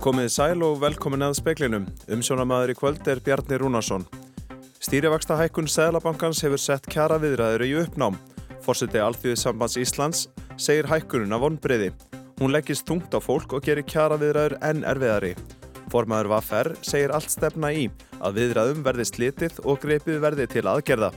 Komið 0.00 0.30
sæl 0.32 0.62
og 0.64 0.78
velkomin 0.80 1.26
að 1.26 1.34
speklinum. 1.36 1.82
Umsjónamaður 2.08 2.70
í 2.72 2.74
kvöld 2.78 3.08
er 3.12 3.18
Bjarni 3.20 3.58
Rúnarsson. 3.60 4.06
Stýrivaksta 4.80 5.36
hækkun 5.36 5.66
Sæðlabankans 5.68 6.40
hefur 6.40 6.62
sett 6.62 6.86
kjara 6.88 7.18
viðræður 7.20 7.66
í 7.66 7.74
uppnám. 7.82 8.16
Fórseti 8.64 8.96
Alþjóðið 8.96 9.42
sambands 9.42 9.76
Íslands 9.76 10.22
segir 10.56 10.88
hækkununa 10.88 11.36
vonbreiði. 11.42 11.90
Hún 12.40 12.54
leggist 12.54 12.86
tungt 12.88 13.12
á 13.12 13.20
fólk 13.20 13.52
og 13.52 13.66
gerir 13.66 13.84
kjara 13.84 14.16
viðræður 14.22 14.56
enn 14.70 14.80
erfiðari. 14.88 15.34
Formaður 15.92 16.32
Vaffer 16.32 16.72
segir 16.80 17.12
allt 17.12 17.36
stefna 17.36 17.68
í 17.68 17.90
að 18.24 18.40
viðræðum 18.40 18.80
verði 18.88 19.08
slitið 19.10 19.60
og 19.66 19.84
greipið 19.84 20.24
verði 20.24 20.48
til 20.48 20.64
aðgerða. 20.64 21.12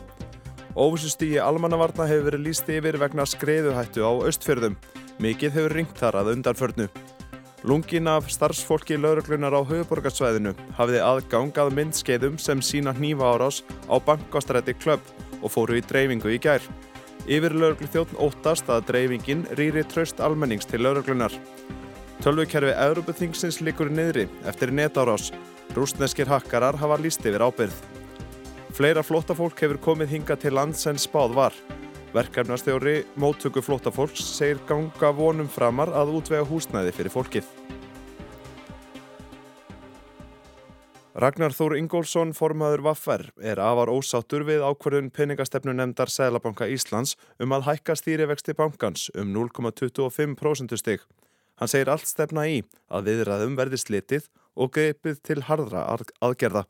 Óvissustígi 0.75 1.39
almannavarna 1.39 2.09
hefur 2.11 2.33
verið 2.33 2.49
líst 2.49 2.67
yfir 2.67 2.99
vegna 2.99 3.23
skreiðuhættu 3.31 4.03
á 4.03 4.11
austfjörðum. 4.11 4.75
Mikið 5.23 5.55
hefur 5.55 5.79
ringt 5.79 5.95
þar 5.95 6.19
að 6.19 6.35
undanförnu. 6.35 6.91
Lungin 7.63 8.07
af 8.11 8.27
starfsfólki 8.27 8.97
lauruglunar 8.99 9.55
á 9.55 9.63
höfuborgarsvæðinu 9.63 10.51
hafiði 10.75 10.99
aðgangað 10.99 11.69
myndskeiðum 11.77 12.35
sem 12.35 12.59
sína 12.59 12.91
hnífa 12.97 13.29
árás 13.37 13.61
á 13.87 13.95
bankastrætti 14.03 14.73
klöpp 14.75 15.05
og 15.39 15.53
fóru 15.53 15.77
í 15.79 15.83
dreifingu 15.87 16.33
í 16.35 16.41
gær. 16.43 16.59
Yfir 17.23 17.55
lauruglu 17.55 17.87
þjóttn 17.87 18.19
óttast 18.19 18.67
að 18.67 18.89
dreifingin 18.89 19.45
rýri 19.55 19.85
tröst 19.87 20.19
almennings 20.19 20.67
til 20.67 20.83
lauruglunar. 20.83 21.31
Tölvukerfi 22.19 22.75
Európaþingsins 22.75 23.61
likur 23.63 23.87
niðri 23.87 24.27
eftir 24.43 24.75
netárás. 24.75 25.31
Rústneskir 25.71 26.27
hakkarar 26.27 26.75
hafa 26.83 26.99
líst 26.99 27.23
yfir 27.23 27.47
ábyrð. 27.47 27.79
Fleira 28.75 29.07
flóttafólk 29.07 29.63
hefur 29.63 29.79
komið 29.87 30.17
hinga 30.17 30.35
til 30.35 30.59
lands 30.59 30.83
en 30.91 30.99
spáð 30.99 31.39
var. 31.39 31.55
Verkefnastjóri 32.13 33.07
móttöku 33.17 33.61
flóttafólks 33.65 34.21
segir 34.35 34.59
ganga 34.69 35.09
vonum 35.17 35.47
framar 35.49 35.89
að 35.97 36.11
útvega 36.19 36.45
húsnæði 36.45 36.91
fyrir 36.93 37.13
fólkið. 37.13 37.47
Ragnar 41.23 41.53
Þór 41.55 41.77
Ingólfsson, 41.77 42.33
formaður 42.35 42.81
Vaffer, 42.83 43.21
er 43.39 43.59
afar 43.63 43.87
ósáttur 43.87 44.43
við 44.43 44.59
ákverðun 44.65 45.07
peningastefnu 45.15 45.71
nefndar 45.71 46.09
Sælabanka 46.11 46.67
Íslands 46.67 47.13
um 47.39 47.53
að 47.55 47.69
hækka 47.69 47.95
stýrivexti 47.95 48.51
bankans 48.57 49.05
um 49.15 49.31
0,25% 49.31 50.75
stig. 50.81 51.05
Hann 51.61 51.71
segir 51.71 51.93
allt 51.93 52.09
stefna 52.09 52.43
í 52.51 52.57
að 52.91 53.07
viðræðum 53.07 53.55
verði 53.55 53.79
slitið 53.79 54.27
og 54.59 54.73
greipið 54.75 55.21
til 55.23 55.39
hardra 55.47 55.85
aðgerða. 56.19 56.65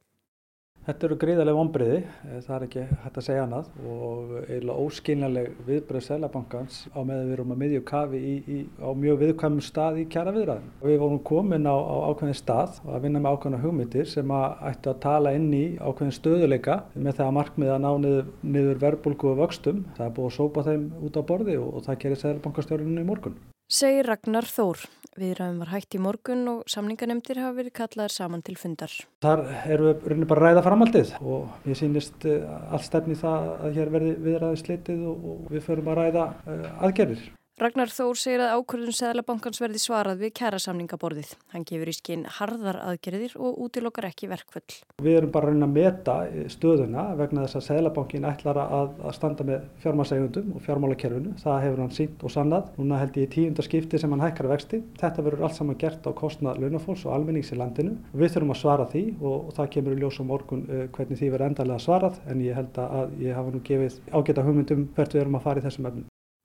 Þetta 0.84 1.06
eru 1.08 1.16
gríðarlega 1.16 1.56
vonbriði, 1.56 1.98
eh, 2.28 2.40
það 2.44 2.56
er 2.56 2.64
ekki 2.66 2.82
hægt 3.06 3.18
að 3.20 3.24
segja 3.24 3.44
annað 3.46 3.68
og 3.88 4.32
eiginlega 4.42 4.82
óskiljanleg 4.84 5.46
viðbröð 5.68 6.02
Sælabankans 6.04 6.80
á 6.92 7.00
meðan 7.00 7.30
við 7.30 7.36
erum 7.38 7.54
að 7.54 7.62
miðju 7.62 7.84
kafi 7.88 8.20
í, 8.20 8.34
í, 8.52 8.58
á 8.84 8.92
mjög 8.92 9.22
viðkvæmum 9.22 9.64
stað 9.64 10.02
í 10.02 10.06
kjara 10.12 10.34
viðræðin. 10.36 10.74
Við 10.84 10.98
vorum 11.06 11.22
komin 11.24 11.70
á, 11.72 11.76
á 11.80 11.96
ákveðin 12.12 12.36
stað 12.36 12.82
og 12.84 12.98
að 12.98 13.08
vinna 13.08 13.22
með 13.24 13.38
ákveðina 13.38 13.62
hugmyndir 13.64 14.12
sem 14.12 14.36
að 14.36 14.68
ættu 14.74 14.92
að 14.92 15.00
tala 15.08 15.34
inn 15.38 15.48
í 15.56 15.64
ákveðin 15.80 16.18
stöðuleika 16.20 16.78
með 16.98 17.18
það 17.22 17.30
að 17.30 17.38
markmiða 17.40 17.78
að 17.78 17.86
ná 17.86 17.92
niður, 18.04 18.28
niður 18.44 18.84
verbulgu 18.84 19.32
og 19.32 19.40
vöxtum. 19.40 19.86
Það 19.96 20.10
er 20.10 20.14
búið 20.20 20.30
að 20.34 20.38
sópa 20.42 20.68
þeim 20.68 20.86
út 21.00 21.16
á 21.16 21.22
borði 21.32 21.58
og, 21.64 21.72
og 21.80 21.88
það 21.88 22.00
gerir 22.04 22.24
Sælabankastjórninu 22.26 23.08
í 23.08 23.08
morgun. 23.08 23.40
Segir 23.72 24.12
Ragnar 24.12 24.52
Þór. 24.52 24.84
Viðræðum 25.20 25.60
var 25.62 25.70
hægt 25.76 25.94
í 25.94 26.00
morgun 26.02 26.48
og 26.50 26.64
samninganemndir 26.72 27.38
hafa 27.44 27.58
verið 27.60 27.76
kallaðar 27.78 28.14
saman 28.16 28.42
til 28.46 28.56
fundar. 28.58 28.94
Þar 29.22 29.44
erum 29.70 29.90
við 29.90 30.08
rauninni 30.10 30.30
bara 30.32 30.48
ræða 30.48 30.64
framaldið 30.66 31.14
og 31.22 31.70
ég 31.70 31.78
sýnist 31.78 32.26
eh, 32.26 32.48
allt 32.74 32.88
stefni 32.88 33.18
það 33.20 33.48
að 33.54 33.78
hér 33.78 33.94
verði 33.94 34.16
viðræði 34.26 34.62
slitið 34.64 35.06
og 35.12 35.48
við 35.54 35.66
förum 35.68 35.94
að 35.94 36.00
ræða 36.02 36.26
eh, 36.48 36.68
aðgerðir. 36.88 37.28
Ragnar 37.62 37.92
Þór 37.94 38.18
segir 38.18 38.42
að 38.42 38.56
ákvörðun 38.58 38.96
Sæðlabankans 38.98 39.60
verði 39.62 39.78
svarað 39.78 40.24
við 40.24 40.32
kærasamningaborðið. 40.40 41.36
Hann 41.54 41.66
gefur 41.70 41.92
í 41.92 41.94
skinn 41.94 42.24
harðar 42.40 42.80
aðgerðir 42.82 43.36
og 43.38 43.60
útilokkar 43.62 44.08
ekki 44.08 44.26
verkvöld. 44.32 44.80
Við 45.06 45.18
erum 45.20 45.30
bara 45.36 45.52
reyna 45.52 45.68
að 45.68 45.76
meta 45.76 46.16
stöðuna 46.50 47.04
vegna 47.20 47.44
þess 47.44 47.60
að 47.60 47.66
Sæðlabankin 47.68 48.26
ætlar 48.26 48.58
að, 48.64 48.98
að 49.06 49.14
standa 49.20 49.46
með 49.46 49.68
fjármásægundum 49.84 50.50
og 50.58 50.66
fjármálakerfinu. 50.66 51.36
Það 51.44 51.60
hefur 51.68 51.84
hann 51.84 51.94
sínt 51.94 52.26
og 52.26 52.34
sannað. 52.34 52.72
Núna 52.80 53.02
held 53.04 53.22
ég 53.22 53.30
í 53.30 53.34
tíunda 53.36 53.62
skipti 53.68 54.02
sem 54.02 54.10
hann 54.16 54.26
hækkar 54.26 54.50
vexti. 54.50 54.82
Þetta 54.98 55.28
verður 55.30 55.46
allt 55.46 55.58
saman 55.60 55.78
gert 55.84 56.10
á 56.10 56.12
kostnað 56.18 56.58
launafólks 56.64 57.06
og 57.06 57.14
almennings 57.20 57.54
í 57.54 57.60
landinu. 57.62 57.94
Við 58.18 58.34
þurfum 58.34 58.56
að 58.56 58.62
svara 58.64 58.90
því 58.90 59.04
og, 59.20 59.38
og 59.38 59.54
það 59.60 59.70
kemur 59.78 59.94
í 59.94 60.02
ljós 60.02 60.18
á 60.18 60.26
morgun 60.26 60.66
uh, 60.66 60.90
hvernig 60.98 61.22
því 61.22 61.30
verður 61.36 61.52
endalega 61.52 61.86
svarað 61.86 62.18
en 62.26 62.42
ég 62.42 62.58
held 62.58 62.82
að 62.82 63.14
ég 63.22 63.38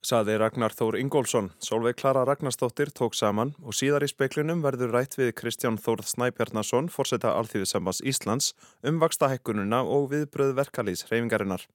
Saði 0.09 0.39
Ragnar 0.41 0.73
Þór 0.73 0.97
Ingólfsson, 1.03 1.51
Solveig 1.61 1.99
Klara 2.01 2.23
Ragnarstóttir 2.25 2.89
tók 2.97 3.13
saman 3.19 3.51
og 3.61 3.75
síðar 3.77 4.07
í 4.07 4.09
speiklinum 4.09 4.63
verður 4.65 4.95
rætt 4.95 5.19
við 5.19 5.35
Kristján 5.37 5.77
Þórð 5.77 6.07
Snæpjarnason, 6.09 6.87
forsetta 6.89 7.35
Alþýðisambas 7.37 8.01
Íslands, 8.01 8.55
um 8.81 9.03
vakstahekkununa 9.03 9.83
og 9.85 10.07
viðbröð 10.15 10.55
verkalýs 10.57 11.05
hreyfingarinnar. 11.11 11.67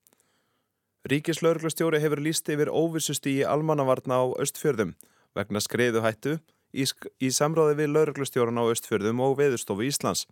Ríkislauglustjóri 1.13 1.99
hefur 2.01 2.23
líst 2.25 2.49
yfir 2.49 2.71
óvissust 2.73 3.29
í 3.29 3.35
almannavarna 3.45 4.17
á 4.17 4.25
Östfjörðum 4.41 4.95
vegna 5.37 5.61
skreiðuhættu 5.61 6.39
í, 6.73 6.89
í 6.89 7.29
samráði 7.29 7.77
við 7.83 7.93
lauglustjóran 7.99 8.57
á 8.57 8.65
Östfjörðum 8.65 9.21
og 9.27 9.37
veðustofu 9.43 9.85
Íslands. 9.91 10.25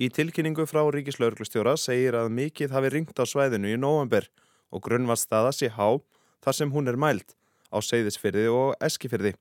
Í 0.00 0.08
tilkynningu 0.08 0.64
frá 0.70 0.80
Ríkislauglustjóra 0.96 1.76
segir 1.76 2.16
að 2.16 2.32
mikið 2.40 2.72
hafi 2.72 2.96
ringt 2.96 3.20
á 3.20 3.28
svæðinu 3.28 3.76
í 3.76 3.76
november 3.76 4.32
og 4.72 4.86
grunnvaststaða 4.88 5.52
sé 5.52 5.68
há 5.76 6.00
þar 6.44 6.58
sem 6.58 6.72
hún 6.74 6.90
er 6.92 7.00
mælt 7.00 7.34
á 7.74 7.78
Seyðisfyrði 7.82 8.46
og 8.52 8.74
Eskifyrði. 8.84 9.34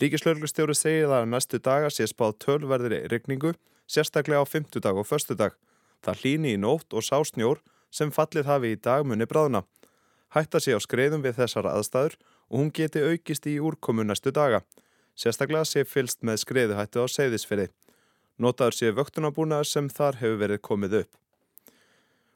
Ríkislauglustjóri 0.00 0.74
segir 0.74 1.12
að 1.12 1.28
næstu 1.30 1.60
daga 1.62 1.90
sé 1.92 2.08
spáð 2.08 2.38
tölverðri 2.42 3.02
regningu, 3.12 3.52
sérstaklega 3.86 4.42
á 4.42 4.46
fymtudag 4.48 4.96
og 4.96 5.06
förstudag. 5.06 5.54
Það 6.02 6.22
hlýni 6.22 6.54
í 6.56 6.60
nótt 6.60 6.96
og 6.96 7.04
sásnjór 7.04 7.60
sem 7.92 8.10
fallið 8.10 8.48
hafi 8.48 8.72
í 8.72 8.80
dagmunni 8.80 9.28
bráðuna. 9.28 9.62
Hætta 10.32 10.62
sé 10.64 10.72
á 10.72 10.80
skreiðum 10.80 11.22
við 11.22 11.36
þessar 11.42 11.68
aðstæður 11.68 12.16
og 12.48 12.56
hún 12.58 12.72
geti 12.72 13.04
aukist 13.04 13.46
í 13.46 13.58
úrkomu 13.60 14.06
næstu 14.08 14.32
daga. 14.32 14.62
Sérstaklega 15.14 15.68
sé 15.68 15.84
fylst 15.84 16.24
með 16.24 16.40
skreiðuhættu 16.46 17.04
á 17.04 17.06
Seyðisfyrði. 17.06 17.68
Notaður 18.40 18.78
sé 18.78 18.94
vöktunabúnaðar 18.96 19.68
sem 19.68 19.92
þar 19.92 20.22
hefur 20.22 20.40
verið 20.40 20.64
komið 20.64 21.02
upp. 21.02 21.21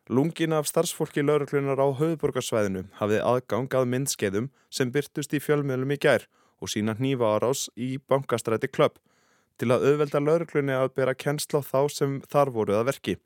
Lungin 0.09 0.53
af 0.53 0.69
starfsfólki 0.71 1.23
lauruklunar 1.27 1.81
á 1.83 1.87
höfuborgarsvæðinu 1.99 2.85
hafið 2.95 3.25
aðgangað 3.27 3.89
myndskeiðum 3.91 4.45
sem 4.71 4.93
byrtust 4.95 5.35
í 5.35 5.41
fjölmjölum 5.43 5.91
í 5.91 5.99
gær 5.99 6.29
og 6.63 6.71
sína 6.71 6.95
hnífa 6.95 7.33
árás 7.35 7.65
í 7.75 7.97
bankastræti 7.99 8.71
klöpp 8.71 9.01
til 9.59 9.73
að 9.75 9.89
auðvelda 9.89 10.23
lauruklunni 10.23 10.77
að 10.79 10.95
bera 10.95 11.17
kennsla 11.19 11.59
á 11.59 11.69
þá 11.73 11.81
sem 11.91 12.17
þar 12.31 12.55
voruð 12.55 12.79
að 12.79 12.89
verki. 12.93 13.17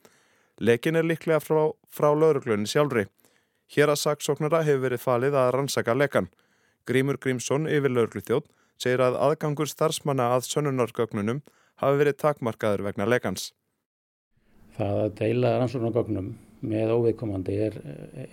Lekin 0.56 0.96
er 0.96 1.04
líklega 1.04 1.44
frá, 1.44 1.68
frá 1.84 2.10
lauruklunni 2.16 2.64
sjálfri. 2.64 3.06
Hér 3.68 3.92
að 3.92 4.00
saksóknara 4.06 4.64
hefur 4.64 4.86
verið 4.88 5.04
falið 5.04 5.36
að 5.36 5.52
rannsaka 5.58 5.92
lekan. 5.94 6.32
Grímur 6.88 7.20
Grímsson 7.20 7.68
yfir 7.68 7.92
laurukluþjótt 7.92 8.48
segir 8.80 9.04
að 9.04 9.20
aðgangur 9.20 9.68
starfsmanna 9.68 10.32
að 10.32 10.48
sönunargögnunum 10.48 11.44
hafi 11.82 12.00
verið 12.00 12.22
takmarkaður 12.24 12.88
vegna 12.88 13.04
lekans. 13.04 13.50
Það 14.78 15.02
að 15.04 15.18
deila 15.20 15.58
rannsóknargögnum 15.60 16.38
með 16.60 16.92
óviðkomandi 16.96 17.56
er, 17.66 17.78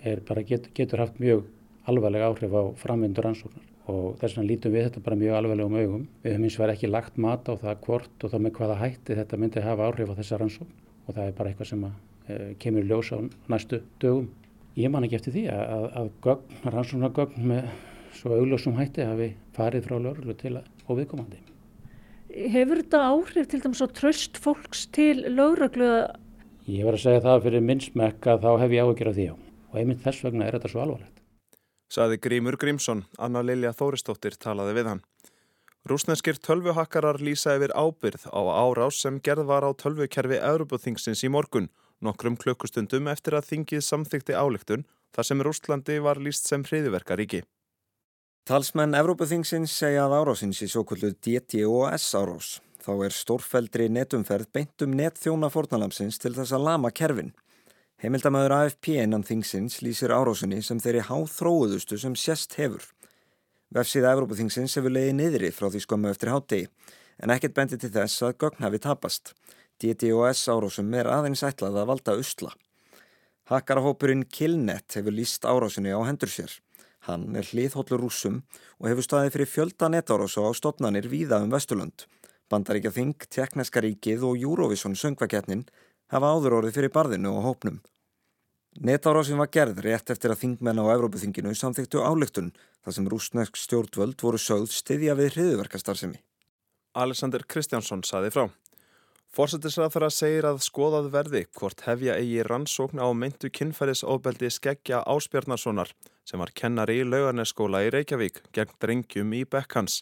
er 0.04 0.22
bara 0.28 0.44
get, 0.46 0.68
getur 0.76 1.04
haft 1.04 1.20
mjög 1.22 1.46
alvarlega 1.88 2.28
áhrif 2.28 2.52
á 2.52 2.62
framvindur 2.76 3.24
rannsóknar 3.24 3.64
og 3.88 4.18
þess 4.20 4.36
vegna 4.36 4.48
lítum 4.50 4.74
við 4.74 4.84
þetta 4.88 5.02
bara 5.06 5.16
mjög 5.16 5.36
alvarlegum 5.38 5.78
augum. 5.78 6.02
Við 6.20 6.34
höfum 6.34 6.44
eins 6.44 6.58
og 6.58 6.62
verið 6.64 6.74
ekki 6.76 6.90
lagt 6.90 7.16
mat 7.24 7.48
á 7.48 7.54
það 7.56 7.80
hvort 7.86 8.26
og 8.26 8.32
þá 8.34 8.38
með 8.44 8.54
hvaða 8.58 8.76
hætti 8.82 9.16
þetta 9.16 9.38
myndi 9.40 9.64
hafa 9.64 9.88
áhrif 9.88 10.12
á 10.12 10.18
þessa 10.18 10.40
rannsókn 10.42 10.74
og 11.08 11.16
það 11.16 11.24
er 11.24 11.36
bara 11.38 11.52
eitthvað 11.52 11.70
sem 11.70 11.86
að, 11.88 11.94
e, 12.28 12.36
kemur 12.60 12.88
ljós 12.90 13.12
á 13.16 13.18
næstu 13.48 13.80
dögum. 14.02 14.28
Ég 14.76 14.92
man 14.92 15.08
ekki 15.08 15.18
eftir 15.18 15.34
því 15.38 15.44
að, 15.54 15.88
að 16.02 16.10
gögn, 16.26 16.58
rannsóknargögn 16.68 17.48
með 17.48 17.70
svo 18.18 18.36
augljósum 18.36 18.76
hætti 18.76 19.08
hafi 19.08 19.32
farið 19.56 19.88
frá 19.88 19.96
lögurlu 19.96 20.36
til 20.36 20.58
óviðkomandi. 20.88 21.40
Hefur 22.28 22.82
þetta 22.82 23.04
áhrif 23.08 23.48
til 23.48 23.62
dæmis 23.64 23.80
á 23.80 23.88
tröst 23.88 24.36
fólks 24.44 24.84
til 24.92 25.24
lögurlu 25.32 25.88
að 25.88 26.27
Ég 26.68 26.84
var 26.84 26.98
að 26.98 27.00
segja 27.00 27.20
það 27.24 27.44
fyrir 27.46 27.62
minnsmekk 27.64 28.26
að 28.28 28.42
þá 28.42 28.50
hef 28.60 28.72
ég 28.74 28.84
áhugir 28.84 29.08
af 29.08 29.14
því 29.16 29.24
á 29.32 29.34
og 29.68 29.76
einmitt 29.80 30.02
þess 30.04 30.24
vegna 30.26 30.44
er 30.44 30.56
þetta 30.58 30.68
svo 30.68 30.82
alvarlegt. 30.82 31.22
Saði 31.88 32.18
Grímur 32.20 32.58
Grímsson, 32.60 33.06
Anna 33.16 33.40
Lilja 33.40 33.70
Þóristóttir 33.72 34.36
talaði 34.36 34.74
við 34.76 34.90
hann. 34.90 35.00
Rúsneskir 35.88 36.36
tölvuhakkarar 36.44 37.22
lýsa 37.24 37.54
yfir 37.56 37.72
ábyrð 37.72 38.28
á 38.28 38.40
árás 38.52 39.00
sem 39.00 39.16
gerð 39.24 39.48
var 39.48 39.64
á 39.64 39.72
tölvukerfi 39.72 40.42
Európaþingsins 40.44 41.24
í 41.24 41.32
morgun, 41.32 41.70
nokkrum 42.04 42.36
klukkustundum 42.36 43.08
eftir 43.08 43.38
að 43.38 43.48
þingið 43.48 43.86
samþykti 43.88 44.36
álegtun 44.36 44.84
þar 45.16 45.30
sem 45.30 45.44
Rústlandi 45.48 46.00
var 46.04 46.20
lýst 46.20 46.52
sem 46.52 46.68
hriðiverkaríki. 46.68 47.46
Talsmenn 48.44 48.96
Európaþingsins 48.96 49.72
segja 49.72 50.04
að 50.04 50.20
árásins 50.20 50.60
í 50.60 50.68
svo 50.68 50.84
kvöldu 50.84 51.16
DTOS 51.16 52.12
árás 52.12 52.58
þá 52.84 52.92
er 53.06 53.14
stórfældri 53.14 53.88
netumferð 53.92 54.50
beintum 54.54 54.94
netþjóna 54.98 55.50
fornalamsins 55.52 56.20
til 56.22 56.34
þess 56.36 56.54
að 56.56 56.66
lama 56.68 56.90
kerfin. 56.90 57.34
Heimildamöður 57.98 58.54
AFP 58.60 58.92
innan 59.02 59.26
þingsins 59.26 59.80
lýsir 59.82 60.14
árásunni 60.14 60.60
sem 60.62 60.78
þeirri 60.78 61.02
háþróuðustu 61.08 61.98
sem 61.98 62.14
sérst 62.14 62.54
hefur. 62.60 62.84
Vefsíða 63.74 64.14
Evrópaþingsins 64.14 64.78
hefur 64.78 64.94
leiði 64.94 65.16
niðri 65.18 65.50
frá 65.52 65.66
því 65.68 65.82
skömmu 65.84 66.12
eftir 66.12 66.30
hátegi 66.32 66.68
en 67.18 67.34
ekkert 67.34 67.56
bendi 67.56 67.78
til 67.80 67.90
þess 67.92 68.22
að 68.22 68.36
gögn 68.44 68.62
hafi 68.62 68.80
tapast. 68.84 69.34
DDoS 69.82 70.46
árásum 70.50 70.94
er 70.94 71.10
aðeins 71.10 71.42
ætlað 71.46 71.80
að 71.82 71.90
valda 71.90 72.14
usla. 72.18 72.54
Hakkarahópurinn 73.50 74.26
Killnet 74.28 74.94
hefur 74.98 75.14
líst 75.14 75.46
árásinni 75.48 75.94
á 75.94 76.00
hendur 76.06 76.30
sér. 76.30 76.52
Hann 77.08 77.34
er 77.38 77.46
hliðhóllur 77.46 78.02
rúsum 78.02 78.42
og 78.78 78.90
hefur 78.90 79.06
staðið 79.06 79.34
fyrir 79.34 79.50
fjölda 79.52 79.90
netárásu 79.92 80.44
á 80.44 80.50
stopnarnir 80.52 81.08
víða 81.08 81.40
um 81.42 81.50
Vesturlund. 81.54 82.06
Bandaríkja 82.48 82.92
Þing, 82.94 83.28
Tekneska 83.28 83.82
ríkið 83.84 84.24
og 84.24 84.40
Eurovision 84.40 84.96
söngvaketnin 84.96 85.66
hafa 86.12 86.32
áður 86.32 86.60
orðið 86.60 86.78
fyrir 86.78 86.92
barðinu 86.94 87.34
og 87.36 87.48
hópnum. 87.48 87.80
Netárásin 88.78 89.40
var 89.40 89.50
gerð 89.52 89.80
rétt 89.82 90.12
eftir 90.12 90.32
að 90.32 90.42
þingmenn 90.44 90.80
á 90.80 90.84
Evrópuþinginu 90.94 91.52
samþyktu 91.56 92.04
álygtun 92.04 92.52
þar 92.84 92.94
sem 92.94 93.08
rúsnesk 93.10 93.58
stjórnvöld 93.58 94.22
voru 94.22 94.38
sögð 94.38 94.70
stiðja 94.70 95.16
við 95.18 95.34
hriðuverkastarðsemi. 95.34 96.20
Alexander 96.94 97.42
Kristjánsson 97.44 98.04
saði 98.06 98.30
frá. 98.34 98.44
Fórsættisræðfara 99.34 100.08
segir 100.14 100.46
að 100.48 100.62
skoðað 100.64 101.10
verði 101.12 101.42
hvort 101.58 101.82
hefja 101.84 102.14
eigi 102.16 102.44
rannsókn 102.46 103.02
á 103.02 103.08
meintu 103.12 103.50
kynferðisofbeldi 103.52 104.48
skeggja 104.54 105.02
Áspjarnarssonar 105.04 105.92
sem 106.24 106.40
var 106.40 106.54
kennari 106.56 107.02
í 107.02 107.08
laugarneskóla 107.08 107.82
í 107.84 107.90
Reykjavík 107.92 108.40
gegn 108.56 108.72
drengjum 108.80 109.34
í 109.36 109.42
Bekkans. 109.44 110.00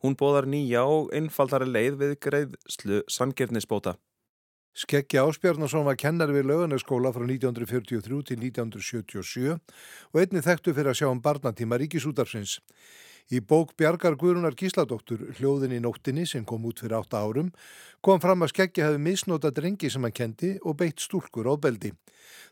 Hún 0.00 0.16
bóðar 0.16 0.46
nýja 0.48 0.86
og 0.88 1.10
einfaldari 1.12 1.66
leið 1.68 1.98
við 2.00 2.14
greiðslu 2.24 3.02
sangirnisbóta. 3.10 3.98
Skeggja 4.70 5.26
Áspjarnarsson 5.26 5.84
var 5.84 5.98
kennari 5.98 6.36
við 6.38 6.46
laugarneskóla 6.48 7.10
frá 7.12 7.24
1943 7.26 8.20
til 8.30 8.38
1977 8.46 9.56
og 9.58 10.20
einni 10.22 10.42
þekktu 10.46 10.72
fyrir 10.76 10.92
að 10.92 11.00
sjá 11.00 11.08
um 11.10 11.20
barnatíma 11.20 11.76
ríkisútarsins. 11.82 12.60
Í 13.28 13.40
bók 13.44 13.76
Bjargar 13.78 14.16
Guðrunar 14.18 14.56
Gísladóttur, 14.58 15.28
hljóðin 15.38 15.76
í 15.76 15.82
nóttinni 15.84 16.24
sem 16.26 16.44
kom 16.44 16.64
út 16.66 16.80
fyrir 16.82 16.96
átta 16.98 17.20
árum, 17.20 17.52
kom 18.00 18.22
fram 18.22 18.46
að 18.46 18.54
skeggja 18.54 18.88
hefði 18.88 19.04
misnóta 19.04 19.52
drengi 19.54 19.90
sem 19.92 20.02
hann 20.02 20.16
kendi 20.16 20.56
og 20.64 20.78
beitt 20.80 21.04
stúlkur 21.04 21.50
á 21.50 21.54
beldi. 21.60 21.92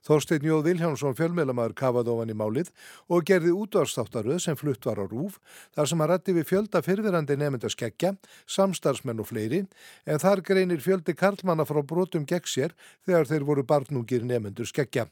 Þorstein 0.06 0.44
Jóð 0.46 0.62
Viljánsson 0.68 1.16
fjölmjölamæður 1.18 1.74
kafað 1.76 2.10
ofan 2.12 2.32
í 2.32 2.36
málið 2.38 2.70
og 3.12 3.24
gerði 3.28 3.52
útvarstáttaröð 3.56 4.38
sem 4.44 4.56
flutt 4.58 4.86
var 4.86 5.00
á 5.02 5.04
rúf 5.08 5.38
þar 5.74 5.90
sem 5.90 6.02
hann 6.02 6.10
rætti 6.12 6.34
við 6.36 6.48
fjölda 6.52 6.82
fyrfirandi 6.86 7.36
nefnda 7.38 7.70
skeggja, 7.72 8.14
samstarfsmenn 8.46 9.22
og 9.22 9.28
fleiri 9.30 9.64
en 10.06 10.22
þar 10.22 10.44
greinir 10.46 10.82
fjöldi 10.84 11.14
karlmanna 11.18 11.66
frá 11.68 11.82
brotum 11.82 12.26
gegn 12.28 12.46
sér 12.48 12.76
þegar 13.06 13.28
þeir 13.30 13.46
voru 13.48 13.66
barnungir 13.66 14.24
nefnendur 14.24 14.68
skeggja. 14.70 15.08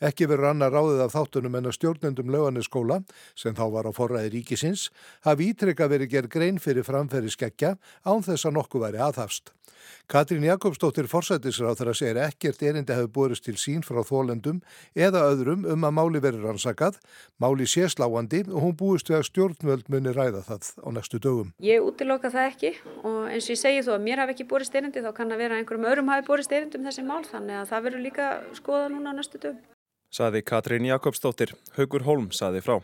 Ekki 0.00 0.28
verður 0.30 0.52
annar 0.54 0.74
ráðið 0.74 1.04
af 1.04 1.14
þáttunum 1.14 1.58
en 1.58 1.70
að 1.70 1.76
stjórnendum 1.78 2.30
löganesskóla 2.32 3.00
sem 3.38 3.54
þá 3.58 3.64
var 3.74 3.90
á 3.90 3.92
forræði 3.94 4.32
ríkisins 4.36 4.88
hafi 5.26 5.50
ítrekka 5.52 5.88
verið 5.90 6.12
gerð 6.16 6.34
grein 6.34 6.60
fyrir 6.62 6.86
framferði 6.86 7.32
skeggja 7.34 7.76
án 8.04 8.26
þess 8.26 8.48
að 8.48 8.56
nokkuð 8.58 8.86
væri 8.86 9.02
aðhafst. 9.06 9.54
Katrín 10.10 10.44
Jakobsdóttir 10.44 11.06
forsættisráð 11.10 11.78
þar 11.78 11.90
að 11.92 11.98
segja 12.00 12.26
ekkert 12.26 12.62
erindi 12.66 12.96
hefur 12.96 13.12
borist 13.14 13.44
til 13.46 13.56
sín 13.60 13.84
frá 13.86 14.00
þólendum 14.06 14.60
eða 14.98 15.22
öðrum 15.30 15.64
um 15.70 15.86
að 15.86 15.96
máli 15.96 16.22
verið 16.22 16.46
rannsakað, 16.48 16.98
máli 17.40 17.68
sé 17.70 17.86
sláandi 17.88 18.42
og 18.48 18.60
hún 18.64 18.76
búist 18.76 19.10
við 19.10 19.20
að 19.20 19.26
stjórnvöld 19.30 19.90
muni 19.92 20.14
ræða 20.16 20.44
það 20.48 20.70
á 20.82 20.88
næstu 20.96 21.22
dögum. 21.22 21.52
Ég 21.64 21.84
útiloka 21.86 22.32
það 22.32 22.50
ekki 22.50 22.74
og 23.00 23.20
eins 23.30 23.46
og 23.46 23.54
ég 23.54 23.62
segi 23.62 23.84
þó 23.86 23.92
að 23.96 24.06
mér 24.06 24.24
hafi 24.24 24.36
ekki 24.36 24.48
borist 24.52 24.74
erindi 24.74 25.04
þá 25.04 25.12
kann 25.16 25.32
að 25.32 25.44
vera 25.44 25.60
einhverjum 25.60 25.90
öðrum 25.90 26.12
hafi 26.12 26.26
borist 26.28 26.52
erindi 26.52 26.80
um 26.80 26.88
þessi 26.88 27.06
mál 27.06 27.22
þannig 27.24 27.62
að 27.62 27.68
það 27.72 27.84
verður 27.88 28.06
líka 28.08 28.30
skoða 28.58 28.88
núna 28.92 29.14
á 29.14 29.18
næstu 29.18 29.40
dögum. 29.40 29.60
Saði 30.10 30.42
Katrín 30.42 30.88
Jakobsdóttir, 30.90 31.54
Haugur 31.76 32.02
Holm 32.02 32.32
saði 32.34 32.64
frá. 32.66 32.80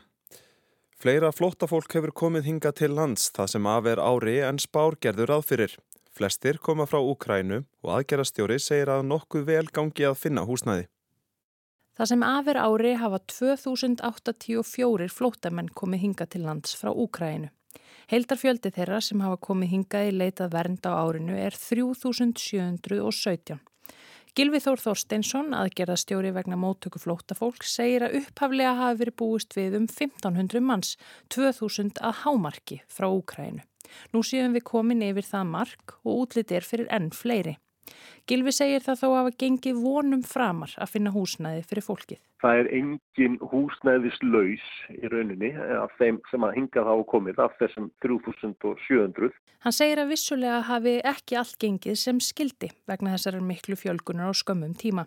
Fleira 0.96 1.28
flóttafólk 1.28 1.92
hefur 1.92 2.08
komið 2.16 2.46
hinga 2.48 2.70
til 2.72 2.94
lands 2.96 3.26
það 3.36 3.50
sem 3.52 3.66
af 3.68 3.84
er 3.90 4.00
ári 4.00 4.38
en 4.40 4.56
spár 4.62 4.94
gerður 4.96 5.34
aðfyrir. 5.34 5.74
Flestir 6.16 6.56
koma 6.56 6.86
frá 6.88 7.02
Úkrænu 7.04 7.58
og 7.84 7.90
aðgerastjóri 7.98 8.56
segir 8.56 8.88
að 8.94 9.04
nokkuð 9.10 9.44
vel 9.50 9.68
gangi 9.68 10.06
að 10.08 10.16
finna 10.22 10.46
húsnæði. 10.48 10.86
Það 12.00 12.10
sem 12.12 12.24
af 12.24 12.48
er 12.48 12.60
ári 12.62 12.94
hafa 12.96 13.20
2084 13.28 15.12
flóttamenn 15.12 15.68
komið 15.76 16.04
hinga 16.06 16.24
til 16.32 16.48
lands 16.48 16.72
frá 16.80 16.88
Úkrænu. 16.88 17.52
Heildarfjöldi 18.08 18.72
þeirra 18.72 19.04
sem 19.04 19.20
hafa 19.20 19.36
komið 19.36 19.74
hingað 19.74 20.08
í 20.08 20.16
leitað 20.16 20.56
vernd 20.56 20.80
á 20.88 20.96
árinu 20.96 21.36
er 21.36 21.52
3717. 21.60 23.60
Gilvi 24.36 24.58
Þór 24.60 24.82
Þorsteinsson, 24.82 25.54
aðgerðastjóri 25.56 26.28
vegna 26.36 26.58
móttöku 26.60 27.00
flóttafólk, 27.00 27.64
segir 27.64 28.02
að 28.04 28.18
upphaflega 28.18 28.74
hafi 28.76 28.98
verið 29.00 29.14
búist 29.16 29.56
við 29.56 29.78
um 29.78 29.86
1500 29.88 30.60
manns, 30.60 30.90
2000 31.32 32.02
að 32.04 32.18
hámarki 32.20 32.82
frá 32.84 33.06
Úkrænu. 33.08 33.64
Nú 34.12 34.20
séum 34.20 34.52
við 34.52 34.66
komin 34.68 35.06
yfir 35.06 35.24
það 35.24 35.48
mark 35.54 35.96
og 36.02 36.26
útlitir 36.26 36.68
fyrir 36.68 36.92
enn 36.92 37.08
fleiri. 37.16 37.56
Gilvi 38.26 38.50
segir 38.50 38.82
það 38.82 39.00
þó 39.00 39.06
að 39.06 39.16
hafa 39.20 39.32
gengið 39.38 39.82
vonum 39.84 40.22
framar 40.26 40.72
að 40.82 40.92
finna 40.96 41.12
húsnæði 41.14 41.60
fyrir 41.70 41.86
fólkið. 41.86 42.20
Það 42.42 42.60
er 42.60 42.68
engin 42.78 43.36
húsnæðislaus 43.52 44.64
í 44.92 45.10
rauninni 45.12 45.52
af 45.78 45.94
þeim 46.00 46.18
sem 46.30 46.46
að 46.46 46.56
hingað 46.58 46.90
hafa 46.90 47.04
komið 47.12 47.42
af 47.44 47.54
þessum 47.60 47.86
3700. 48.04 49.30
Hann 49.66 49.74
segir 49.74 50.02
að 50.02 50.10
vissulega 50.12 50.58
hafi 50.68 50.96
ekki 51.06 51.38
allt 51.38 51.56
gengið 51.62 51.96
sem 51.98 52.18
skildi 52.22 52.68
vegna 52.90 53.14
þessar 53.14 53.38
miklu 53.42 53.78
fjölgunar 53.78 54.30
á 54.30 54.34
skömmum 54.36 54.74
tíma. 54.78 55.06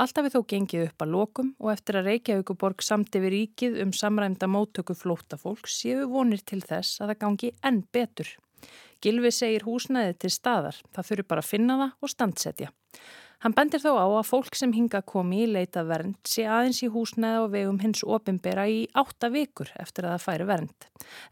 Allt 0.00 0.18
hafi 0.18 0.32
þó 0.34 0.40
gengið 0.50 0.88
upp 0.88 1.04
að 1.04 1.14
lokum 1.14 1.52
og 1.60 1.70
eftir 1.72 2.00
að 2.00 2.10
Reykjavíkuborg 2.10 2.84
samt 2.84 3.16
yfir 3.16 3.32
ríkið 3.32 3.78
um 3.84 3.92
samræmda 3.96 4.48
móttöku 4.50 4.96
flóttafólk 4.98 5.68
séu 5.68 6.08
vonir 6.10 6.42
til 6.44 6.62
þess 6.64 7.00
að 7.00 7.14
það 7.14 7.22
gangi 7.26 7.52
enn 7.64 7.84
betur. 7.92 8.34
Gilvi 9.04 9.30
segir 9.34 9.66
húsnæði 9.66 10.16
til 10.24 10.32
staðar, 10.32 10.78
það 10.96 11.08
þurfi 11.10 11.28
bara 11.28 11.44
að 11.44 11.50
finna 11.50 11.76
það 11.80 11.90
og 12.00 12.12
standsetja. 12.12 12.70
Hann 13.44 13.52
bendir 13.52 13.82
þó 13.82 13.90
á 14.00 14.06
að 14.08 14.28
fólk 14.30 14.56
sem 14.56 14.70
hinga 14.72 15.02
komi 15.04 15.42
í 15.44 15.48
leita 15.52 15.82
vernd 15.84 16.16
sé 16.24 16.46
aðeins 16.48 16.78
í 16.80 16.88
húsnæði 16.88 17.42
og 17.42 17.50
vegum 17.52 17.80
hins 17.82 18.00
opimbera 18.00 18.64
í 18.72 18.78
átta 18.96 19.28
vikur 19.28 19.68
eftir 19.82 20.06
að 20.08 20.14
það 20.14 20.22
færi 20.24 20.46
vernd. 20.48 20.86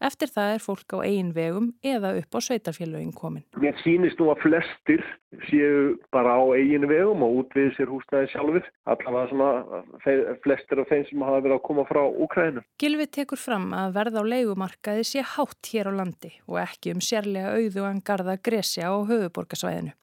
Eftir 0.05 0.29
það 0.35 0.53
er 0.53 0.61
fólk 0.67 0.93
á 0.93 0.99
eigin 1.07 1.31
vegum 1.33 1.71
eða 1.81 2.11
upp 2.19 2.37
á 2.37 2.39
sveitarfélögin 2.45 3.15
komin. 3.17 3.47
Mér 3.57 3.81
sýnist 3.81 4.21
nú 4.21 4.29
að 4.29 4.43
flestir 4.45 5.07
séu 5.47 5.95
bara 6.13 6.37
á 6.37 6.45
eigin 6.53 6.85
vegum 6.91 7.25
og 7.25 7.39
útvið 7.47 7.73
sér 7.79 7.89
húsnæði 7.95 8.29
sjálfur. 8.35 8.69
Allavega 8.93 9.33
svona 9.33 10.37
flestir 10.45 10.85
af 10.85 10.93
þeim 10.93 11.09
sem 11.09 11.25
hafa 11.25 11.41
verið 11.41 11.57
að 11.57 11.65
koma 11.71 11.87
frá 11.89 12.03
Úkrænu. 12.05 12.67
Gilvi 12.77 13.09
tekur 13.09 13.41
fram 13.41 13.73
að 13.73 13.97
verð 13.97 14.21
á 14.21 14.23
leigumarkaði 14.35 15.09
sé 15.09 15.25
hátt 15.33 15.73
hér 15.73 15.89
á 15.89 15.93
landi 16.03 16.37
og 16.45 16.61
ekki 16.67 16.93
um 16.93 17.01
sérlega 17.01 17.57
auðu 17.57 17.89
en 17.89 18.05
garda 18.05 18.37
gresja 18.37 18.93
á 18.93 19.01
höfuborgarsvæðinu. 19.01 19.97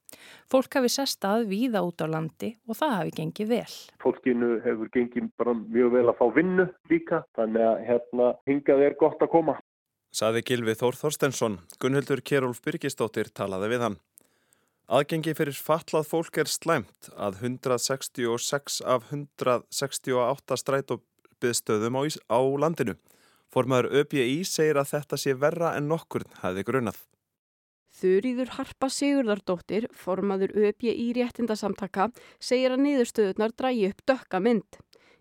Fólk 0.50 0.74
hafi 0.74 0.90
sest 0.90 1.24
að 1.26 1.44
víða 1.52 1.84
út 1.86 1.99
á 2.04 2.08
landi 2.10 2.50
og 2.68 2.78
það 2.78 2.94
hafi 2.96 3.16
gengið 3.16 3.50
vel. 3.54 3.74
Fólkinu 4.02 4.50
hefur 4.64 4.92
gengið 4.94 5.30
bara 5.40 5.54
mjög 5.60 5.96
vel 5.96 6.06
að 6.08 6.18
fá 6.20 6.26
vinnu 6.36 6.66
líka, 6.90 7.24
þannig 7.38 7.66
að 7.66 7.82
hérna 7.88 8.30
hingað 8.50 8.84
er 8.86 8.96
gott 9.00 9.24
að 9.24 9.32
koma. 9.34 9.56
Saði 10.10 10.42
Gilvi 10.42 10.74
Þór 10.74 10.96
Þorstensson, 10.98 11.60
Gunnhildur 11.78 12.22
Kjærólf 12.26 12.62
Byrkistóttir 12.64 13.30
talaði 13.30 13.68
við 13.74 13.84
hann. 13.86 14.00
Aðgengi 14.90 15.36
fyrir 15.38 15.54
fatlað 15.54 16.08
fólk 16.10 16.40
er 16.42 16.50
slæmt 16.50 17.12
að 17.14 17.44
166 17.44 18.80
af 18.82 19.06
168 19.12 20.58
strætóbyðstöðum 20.64 22.00
á, 22.00 22.02
á 22.26 22.40
landinu. 22.58 22.96
Formaður 23.54 24.02
ÖPI 24.02 24.42
segir 24.46 24.80
að 24.82 24.90
þetta 24.96 25.18
sé 25.18 25.36
verra 25.38 25.76
en 25.78 25.86
nokkur 25.90 26.26
hefði 26.42 26.66
grunnað. 26.66 26.98
Þurriður 28.00 28.54
Harpa 28.56 28.88
Sigurðardóttir, 28.88 29.86
formaður 29.92 30.54
ÖPI 30.56 30.94
réttindasamtaka, 31.18 32.08
segir 32.40 32.72
að 32.72 32.86
niðurstöðunar 32.86 33.52
drægi 33.52 33.90
upp 33.90 34.06
dökka 34.08 34.40
mynd. 34.40 34.78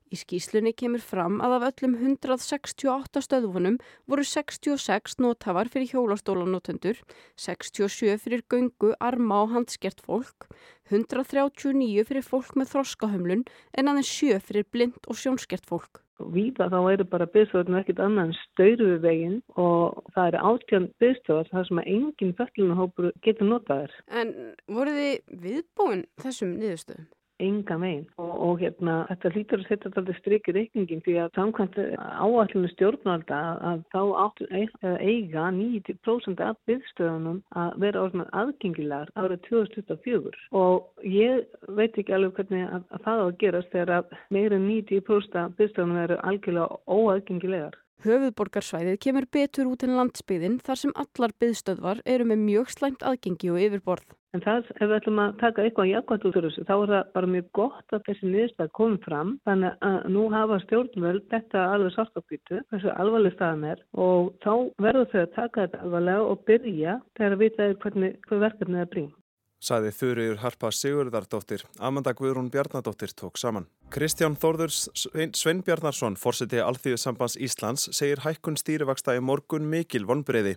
Í 0.09 0.17
skýslunni 0.17 0.71
kemur 0.73 1.03
fram 1.05 1.37
að 1.45 1.51
af 1.59 1.65
öllum 1.67 1.91
168 1.99 3.21
stöðvunum 3.21 3.75
voru 4.09 4.23
66 4.25 5.19
nótafar 5.21 5.69
fyrir 5.69 5.91
hjólastólanótendur, 5.91 6.97
67 7.37 8.17
fyrir 8.23 8.41
göngu, 8.49 8.95
arma 8.97 9.43
og 9.43 9.53
handskert 9.53 10.01
fólk, 10.01 10.47
139 10.89 12.07
fyrir 12.09 12.25
fólk 12.25 12.57
með 12.57 12.71
þroskahömlun 12.73 13.45
en 13.77 13.91
aðeins 13.91 14.09
7 14.09 14.39
fyrir 14.47 14.65
blind 14.73 14.97
og 15.05 15.19
sjónskert 15.21 15.69
fólk. 15.69 16.01
Víða 16.33 16.67
þá 16.73 16.79
eru 16.89 17.05
bara 17.13 17.29
byggstofnir 17.29 17.83
ekkit 17.83 18.01
annan 18.03 18.33
veginn 19.05 19.37
og 19.55 20.01
það 20.15 20.31
eru 20.31 20.41
átján 20.49 20.89
byggstofar 20.99 21.53
þar 21.53 21.69
sem 21.69 21.83
að 21.83 21.93
enginn 21.93 22.35
föllunahópur 22.41 23.13
getur 23.21 23.47
notaðir. 23.53 23.93
En 24.09 24.33
voru 24.67 24.97
þið 24.97 25.39
viðbúin 25.45 26.03
þessum 26.17 26.57
niðurstöðum? 26.57 27.07
Enga 27.43 27.77
megin 27.81 28.05
og, 28.21 28.31
og 28.45 28.61
hérna 28.61 28.95
þetta 29.09 29.31
hlýtur 29.35 29.63
að 29.63 29.69
setja 29.69 29.91
þetta 29.95 30.15
strikið 30.19 30.59
reikningin 30.59 31.03
því 31.05 31.15
að 31.23 31.39
samkvæmt 31.39 31.79
áallinu 31.97 32.71
stjórnvalda 32.73 33.39
að 33.71 33.83
þá 33.93 34.01
áttu 34.25 34.47
eiga 34.51 35.47
90% 35.55 36.45
af 36.45 36.59
byggðstöðunum 36.69 37.41
að 37.63 37.75
vera 37.85 38.05
orðin 38.05 38.25
aðgengilegar 38.43 39.11
árið 39.15 39.43
2024 39.49 40.45
og 40.61 41.05
ég 41.05 41.45
veit 41.67 41.97
ekki 41.97 42.15
alveg 42.15 42.39
hvernig 42.39 42.65
að, 42.69 42.87
að 42.93 43.05
það 43.07 43.21
á 43.21 43.25
að 43.25 43.37
gerast 43.43 43.75
þegar 43.75 43.93
að 43.99 44.17
meira 44.35 44.63
90% 44.69 45.43
af 45.43 45.59
byggðstöðunum 45.59 46.03
eru 46.05 46.19
algjörlega 46.29 46.81
óaðgengilegar. 46.89 47.77
Höfuðborgarsvæðið 47.99 49.01
kemur 49.03 49.25
betur 49.27 49.67
út 49.67 49.81
en 49.83 49.97
landsbyðin 49.97 50.61
þar 50.63 50.79
sem 50.79 50.93
allar 51.01 51.33
byðstöðvar 51.43 51.99
eru 52.07 52.27
með 52.29 52.45
mjög 52.45 52.71
slæmt 52.71 53.03
aðgengi 53.03 53.51
og 53.51 53.59
yfirborð. 53.59 54.05
En 54.37 54.43
það, 54.45 54.67
ef 54.77 54.83
við 54.83 54.95
ætlum 54.99 55.19
að 55.23 55.37
taka 55.41 55.63
eitthvað 55.65 55.87
jákvæmt 55.89 56.25
út 56.29 56.35
úr 56.37 56.45
þessu, 56.45 56.65
þá 56.67 56.73
er 56.75 56.91
það 56.93 57.07
bara 57.15 57.29
mjög 57.33 57.47
gott 57.57 57.93
að 57.95 58.03
þessi 58.05 58.27
niðurstað 58.29 58.73
komið 58.77 59.05
fram. 59.07 59.31
Þannig 59.49 59.85
að 59.87 59.95
nú 60.13 60.25
hafa 60.33 60.59
stjórnvöld 60.65 61.23
þetta 61.31 61.63
alveg 61.73 61.95
sarkapítu, 61.95 62.59
þessu 62.69 62.91
alvarleg 62.93 63.33
staðan 63.33 63.63
er 63.71 63.81
og 64.05 64.29
þá 64.45 64.53
verður 64.85 65.09
þau 65.13 65.21
að 65.23 65.33
taka 65.39 65.63
þetta 65.63 65.81
alvarlega 65.87 66.27
og 66.29 66.43
byrja 66.45 66.99
þegar 67.17 67.37
að 67.37 67.41
vita 67.41 67.71
hvernig, 67.85 68.19
hvað 68.27 68.45
verkefnið 68.45 68.83
er 68.83 68.91
bring. 68.93 69.09
Saði 69.59 69.89
Þurriður 69.91 70.37
Harpa 70.39 70.69
Sigurðardóttir, 70.71 71.65
Amanda 71.83 72.13
Guðrún 72.15 72.47
Bjarnadóttir 72.53 73.11
tók 73.11 73.35
saman. 73.41 73.65
Kristján 73.91 74.37
Þórður 74.39 74.71
Svein 74.71 75.65
Bjarnarsson, 75.67 76.15
fórseti 76.15 76.61
Alþýðusambands 76.63 77.35
Íslands, 77.35 77.89
segir 77.97 78.21
hækkun 78.23 78.55
stýrivaksta 78.61 79.17
í 79.17 79.25
morgun 79.25 79.67
mikil 79.67 80.05
vonbreyði. 80.07 80.55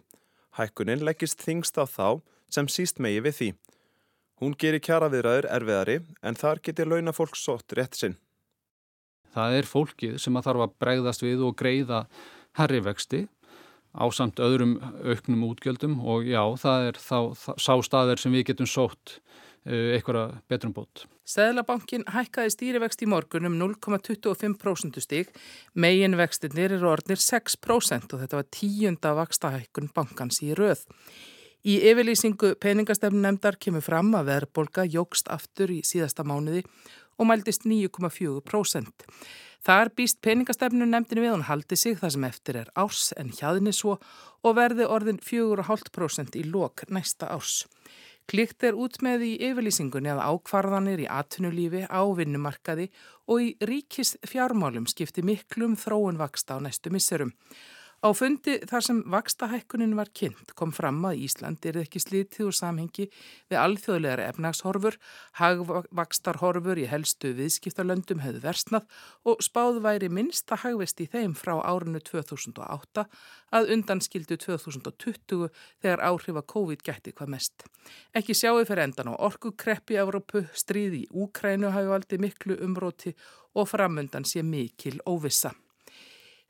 Hækkunin 0.61 1.03
leggist 1.03 1.43
þingst 1.43 1.81
á 1.83 1.89
þá 1.89 2.21
sem 2.53 2.69
síst 2.71 3.01
megi 3.03 3.23
við 3.25 3.39
því. 3.39 3.51
Hún 4.43 4.57
gerir 4.59 4.83
kjaraviðræður 4.83 5.49
erfiðari 5.55 5.99
en 6.23 6.39
þar 6.39 6.61
getur 6.67 6.91
launa 6.91 7.15
fólk 7.15 7.37
sótt 7.39 7.77
rétt 7.79 7.99
sinn. 7.99 8.17
Það 9.33 9.59
er 9.59 9.69
fólkið 9.69 10.17
sem 10.21 10.37
að 10.37 10.49
þarf 10.49 10.65
að 10.67 10.75
bregðast 10.83 11.23
við 11.25 11.45
og 11.47 11.55
greiða 11.57 12.03
herrivexti 12.59 13.27
á 13.93 14.05
samt 14.13 14.41
öðrum 14.41 14.79
auknum 15.05 15.47
útgjöldum 15.51 15.99
og 16.01 16.29
já, 16.29 16.43
það 16.61 16.91
er 16.91 17.01
þá 17.01 17.19
sá 17.61 17.75
staðir 17.85 18.21
sem 18.21 18.33
við 18.33 18.47
getum 18.51 18.69
sótt 18.69 19.19
uh, 19.19 19.93
einhverja 19.97 20.41
betrum 20.51 20.75
bót. 20.77 21.05
Sæðlabankin 21.29 22.07
hækkaði 22.11 22.55
stýrivexti 22.57 23.07
í 23.07 23.13
morgun 23.13 23.47
um 23.49 23.59
0,25% 23.61 24.99
stík, 25.05 25.31
megin 25.73 26.19
vextinir 26.19 26.75
eru 26.79 26.91
orðnir 26.93 27.21
6% 27.23 28.17
og 28.17 28.25
þetta 28.25 28.41
var 28.41 28.49
tíunda 28.53 29.15
vakstahækkun 29.21 29.93
bankans 29.95 30.43
í 30.45 30.51
röð. 30.59 30.83
Í 31.63 31.77
yfirlýsingu 31.87 32.57
peningastefnunemdar 32.59 33.55
kemur 33.63 33.85
fram 33.87 34.09
að 34.19 34.33
verðbolga 34.33 34.83
jógst 34.91 35.29
aftur 35.31 35.71
í 35.71 35.79
síðasta 35.87 36.25
mánuði 36.27 36.65
og 37.23 37.29
mæltist 37.29 37.69
9,4%. 37.71 39.05
Þar 39.63 39.91
býst 39.95 40.19
peningastefnu 40.27 40.89
nefndinu 40.91 41.23
við 41.23 41.35
hún 41.37 41.45
haldi 41.47 41.77
sig 41.79 42.01
þar 42.01 42.15
sem 42.17 42.25
eftir 42.27 42.57
er 42.65 42.73
árs 42.75 43.13
en 43.15 43.31
hjaðni 43.31 43.71
svo 43.79 44.01
og 44.43 44.57
verði 44.59 44.89
orðin 44.91 45.21
4,5% 45.23 46.35
í 46.41 46.43
lok 46.51 46.83
næsta 46.91 47.29
árs. 47.31 47.61
Klikt 48.27 48.67
er 48.67 48.75
út 48.79 48.99
með 49.07 49.23
í 49.29 49.31
yfirlýsingunni 49.47 50.11
að 50.11 50.25
ákvarðanir 50.33 51.05
í 51.05 51.07
atvinnulífi, 51.11 51.85
á 51.87 52.03
vinnumarkaði 52.11 52.89
og 53.31 53.43
í 53.43 53.49
ríkis 53.63 54.17
fjármálum 54.27 54.91
skipti 54.91 55.23
miklum 55.27 55.79
þróun 55.79 56.19
vaksta 56.19 56.59
á 56.59 56.63
næstu 56.63 56.91
misserum. 56.91 57.31
Á 58.03 58.11
fundi 58.19 58.57
þar 58.67 58.83
sem 58.83 59.01
vakstahækkunin 59.15 59.93
var 59.95 60.09
kynnt 60.11 60.57
kom 60.59 60.73
fram 60.75 60.97
að 61.07 61.21
Ísland 61.23 61.63
er 61.71 61.77
ekki 61.85 62.01
slítið 62.03 62.49
úr 62.49 62.57
samhengi 62.59 63.05
við 63.07 63.59
alþjóðlegar 63.61 64.23
efnagshorfur, 64.25 64.97
hagvakstarhorfur 65.39 66.81
í 66.83 66.89
helstu 66.91 67.31
viðskiptalöndum 67.39 68.25
hefðu 68.25 68.43
versnað 68.43 68.91
og 69.23 69.47
spáð 69.47 69.79
væri 69.87 70.11
minnsta 70.11 70.59
hagvest 70.65 70.99
í 70.99 71.07
þeim 71.15 71.39
frá 71.39 71.55
árinu 71.63 72.03
2008 72.03 73.07
að 73.55 73.73
undanskildu 73.77 74.41
2020 74.49 75.47
þegar 75.79 76.03
áhrifa 76.03 76.43
COVID 76.43 76.83
gætti 76.83 77.15
hvað 77.15 77.35
mest. 77.39 77.69
Ekki 78.19 78.35
sjáu 78.35 78.65
fyrir 78.67 78.89
endan 78.89 79.15
á 79.15 79.23
orkukreppi 79.31 80.03
Evrópu, 80.03 80.49
stríði 80.51 81.05
í 81.05 81.11
Úkrænu 81.15 81.71
hafi 81.71 81.95
valdið 81.95 82.27
miklu 82.27 82.59
umróti 82.67 83.15
og 83.55 83.71
framundan 83.71 84.27
sé 84.27 84.43
mikil 84.43 84.99
óvissa. 85.07 85.55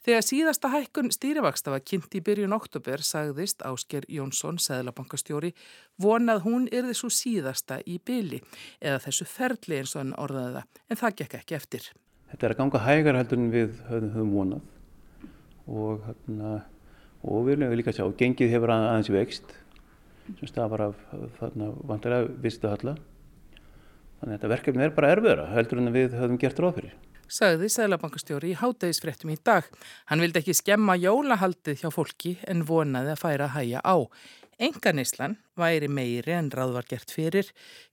Þegar 0.02 0.24
síðasta 0.26 0.68
hækkun 0.72 1.12
stýrivaksta 1.14 1.70
var 1.70 1.82
kynnt 1.86 2.14
í 2.18 2.20
byrjun 2.26 2.56
oktober 2.56 3.04
sagðist 3.06 3.60
Ásker 3.62 4.02
Jónsson, 4.10 4.56
Sæðlabankastjóri, 4.58 5.52
vonað 6.02 6.40
hún 6.42 6.64
yrði 6.74 6.96
svo 6.98 7.10
síðasta 7.14 7.78
í 7.86 8.00
byli 8.02 8.40
eða 8.80 8.98
þessu 9.04 9.26
ferli 9.30 9.78
eins 9.78 9.92
og 9.94 10.00
hann 10.00 10.16
orðaði 10.18 10.56
það, 10.56 10.80
en 10.90 11.00
það 11.04 11.14
gekk 11.20 11.36
ekki 11.38 11.58
eftir. 11.60 11.86
Þetta 12.32 12.48
er 12.48 12.54
að 12.56 12.60
ganga 12.62 12.80
hægar 12.82 13.18
heldur 13.20 13.42
en 13.44 13.52
við 13.52 13.78
höfum 13.92 14.34
vonað 14.34 14.66
og, 15.70 16.02
hérna, 16.08 16.50
og 17.22 17.46
við 17.46 17.52
viljum 17.52 17.78
líka 17.78 17.94
sjá, 17.94 18.02
gengið 18.18 18.52
hefur 18.56 18.74
aðeins 18.74 19.12
vext 19.14 19.54
sem 20.40 20.50
stafar 20.50 20.88
af 20.88 21.06
vantilega 21.86 22.26
vistu 22.42 22.66
halla. 22.66 22.96
Þannig 24.18 24.34
að 24.34 24.34
þetta 24.34 24.52
verkefni 24.56 24.86
er 24.88 24.98
bara 24.98 25.14
erfiðara 25.14 25.48
heldur 25.54 25.78
en 25.78 25.94
við 25.94 26.18
höfum 26.18 26.42
gert 26.42 26.58
ráð 26.58 26.78
fyrir 26.80 27.00
sagði 27.32 27.70
Sælabankastjóri 27.72 28.52
í 28.52 28.58
hátægisfrettum 28.60 29.32
í 29.32 29.38
dag. 29.40 29.66
Hann 30.10 30.20
vildi 30.20 30.42
ekki 30.42 30.56
skemma 30.56 30.98
jólahaldið 31.00 31.80
hjá 31.80 31.90
fólki 31.94 32.36
en 32.48 32.66
vonaði 32.68 33.14
að 33.14 33.22
færa 33.22 33.48
að 33.48 33.54
hæja 33.56 33.80
á. 33.80 33.96
Enganislan 34.62 35.38
væri 35.58 35.88
meiri 35.90 36.34
en 36.36 36.50
ráð 36.52 36.74
var 36.76 36.86
gert 36.86 37.10
fyrir, 37.10 37.48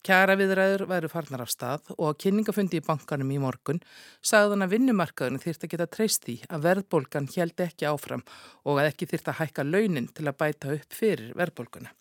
kjara 0.06 0.36
viðræður 0.38 0.84
væru 0.92 1.10
farnar 1.10 1.42
af 1.46 1.50
stað 1.50 1.88
og 1.96 2.12
á 2.14 2.20
kynningafundi 2.22 2.78
í 2.78 2.86
bankanum 2.86 3.32
í 3.34 3.40
morgun 3.42 3.80
sagðan 4.22 4.68
að 4.68 4.76
vinnumarkaðinu 4.76 5.42
þýrt 5.42 5.66
að 5.66 5.74
geta 5.74 5.88
treyst 5.96 6.28
því 6.28 6.36
að 6.46 6.68
verðbólgan 6.68 7.32
held 7.34 7.64
ekki 7.66 7.90
áfram 7.90 8.26
og 8.68 8.78
að 8.82 8.92
ekki 8.92 9.10
þýrt 9.10 9.32
að 9.32 9.40
hækka 9.40 9.66
launin 9.66 10.12
til 10.14 10.28
að 10.28 10.38
bæta 10.44 10.76
upp 10.76 11.00
fyrir 11.00 11.34
verðbólguna. 11.40 11.96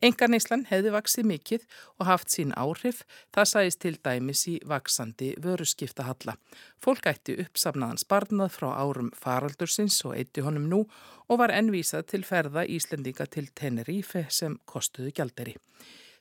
Engarneislan 0.00 0.62
hefði 0.70 0.94
vaksið 0.94 1.26
mikill 1.28 1.64
og 2.00 2.06
haft 2.08 2.30
sín 2.32 2.54
áhrif, 2.56 3.02
það 3.36 3.48
sæðist 3.50 3.80
til 3.84 3.96
dæmis 4.00 4.46
í 4.48 4.54
vaksandi 4.64 5.34
vöruskiptahalla. 5.44 6.38
Fólk 6.80 7.10
ætti 7.10 7.36
uppsafnaðan 7.44 8.00
sparnað 8.00 8.54
frá 8.54 8.70
árum 8.80 9.10
faraldursins 9.12 9.98
og 10.08 10.16
eitti 10.16 10.44
honum 10.46 10.70
nú 10.72 10.80
og 11.28 11.42
var 11.42 11.52
ennvísað 11.52 12.08
til 12.14 12.24
ferða 12.24 12.64
Íslendinga 12.64 13.28
til 13.28 13.52
Tenerife 13.52 14.24
sem 14.32 14.56
kostuðu 14.64 15.12
gjalderi. 15.20 15.58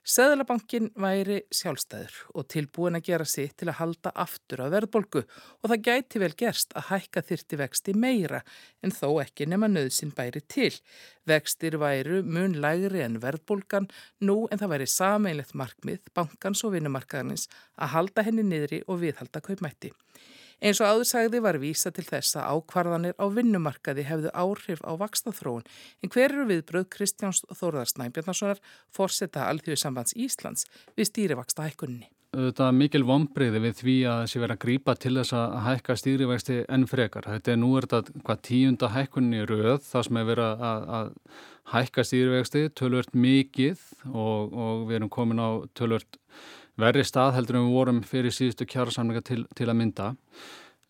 Söðlabankin 0.09 0.87
væri 0.97 1.43
sjálfstæður 1.53 2.15
og 2.33 2.47
tilbúin 2.49 2.97
að 2.97 3.03
gera 3.11 3.25
sitt 3.29 3.59
til 3.61 3.67
að 3.69 3.77
halda 3.77 4.11
aftur 4.23 4.63
á 4.65 4.73
verðbolgu 4.73 5.21
og 5.21 5.67
það 5.69 5.83
gæti 5.85 6.21
vel 6.23 6.31
gerst 6.39 6.73
að 6.79 6.87
hækka 6.87 7.21
þyrti 7.27 7.59
vexti 7.59 7.93
meira 7.93 8.39
en 8.81 8.95
þó 8.95 9.19
ekki 9.21 9.45
nema 9.51 9.69
nöðsin 9.69 10.15
bæri 10.17 10.41
til. 10.49 10.71
Vextir 11.29 11.77
væru 11.77 12.23
mun 12.25 12.57
lægri 12.57 13.03
en 13.05 13.19
verðbolgan 13.21 13.85
nú 14.25 14.47
en 14.49 14.57
það 14.57 14.73
væri 14.73 14.89
sameinlegt 14.95 15.53
markmið, 15.53 16.01
bankans 16.17 16.65
og 16.65 16.73
vinnumarkaðarins 16.73 17.45
að 17.77 17.93
halda 17.93 18.25
henni 18.25 18.47
niðri 18.49 18.81
og 18.87 19.03
viðhalda 19.03 19.45
kaupmætti. 19.45 19.93
Eins 20.59 20.81
og 20.83 20.89
áðursæði 20.91 21.39
var 21.39 21.55
vísa 21.61 21.87
til 21.95 22.03
þess 22.03 22.35
að 22.35 22.57
ákvarðanir 22.57 23.13
á 23.15 23.25
vinnumarkaði 23.31 24.03
hefðu 24.09 24.31
áhrif 24.35 24.81
á 24.83 24.91
vakstaþróun 24.99 25.63
en 26.03 26.11
hver 26.11 26.33
eru 26.33 26.47
viðbröð 26.49 26.89
Kristjáns 26.91 27.45
Þórðar 27.47 27.87
Snæbjörnarssonar 27.93 28.59
fórseta 28.91 29.47
Alþjóðsambands 29.47 30.17
Íslands 30.19 30.67
við 30.99 31.13
stýrivaksta 31.13 31.69
hækkunni. 31.69 32.09
Þetta 32.35 32.67
er 32.67 32.75
mikil 32.75 33.01
vonbreyði 33.07 33.63
við 33.63 33.79
því 33.79 33.95
að 34.05 34.19
þessi 34.21 34.41
verið 34.43 34.57
að 34.57 34.61
grípa 34.65 34.93
til 34.99 35.13
þess 35.15 35.35
að 35.39 35.55
hækka 35.65 35.95
stýrivexti 35.97 36.57
enn 36.75 36.85
frekar. 36.91 37.25
Þetta 37.25 37.55
er 37.55 37.57
nú 37.63 37.71
er 37.79 37.87
þetta 37.89 38.21
hvað 38.27 38.43
tíunda 38.49 38.91
hækkunni 38.93 39.47
rauð 39.49 39.87
það 39.87 40.05
sem 40.09 40.19
er 40.19 40.27
verið 40.27 40.67
að, 40.67 40.85
að 40.99 41.09
hækka 41.71 42.05
stýrivexti 42.05 42.67
tölvört 42.77 43.15
mikið 43.15 43.81
og, 44.11 44.53
og 44.53 44.83
við 44.91 44.99
erum 44.99 45.13
komin 45.15 45.41
á 45.41 45.49
tölvört 45.71 46.19
verri 46.79 47.05
stað 47.07 47.35
heldur 47.37 47.59
en 47.59 47.67
við 47.67 47.77
vorum 47.77 48.01
fyrir 48.07 48.33
síðustu 48.35 48.67
kjársamlinga 48.69 49.23
til, 49.25 49.43
til 49.57 49.67
að 49.69 49.79
mynda. 49.81 50.13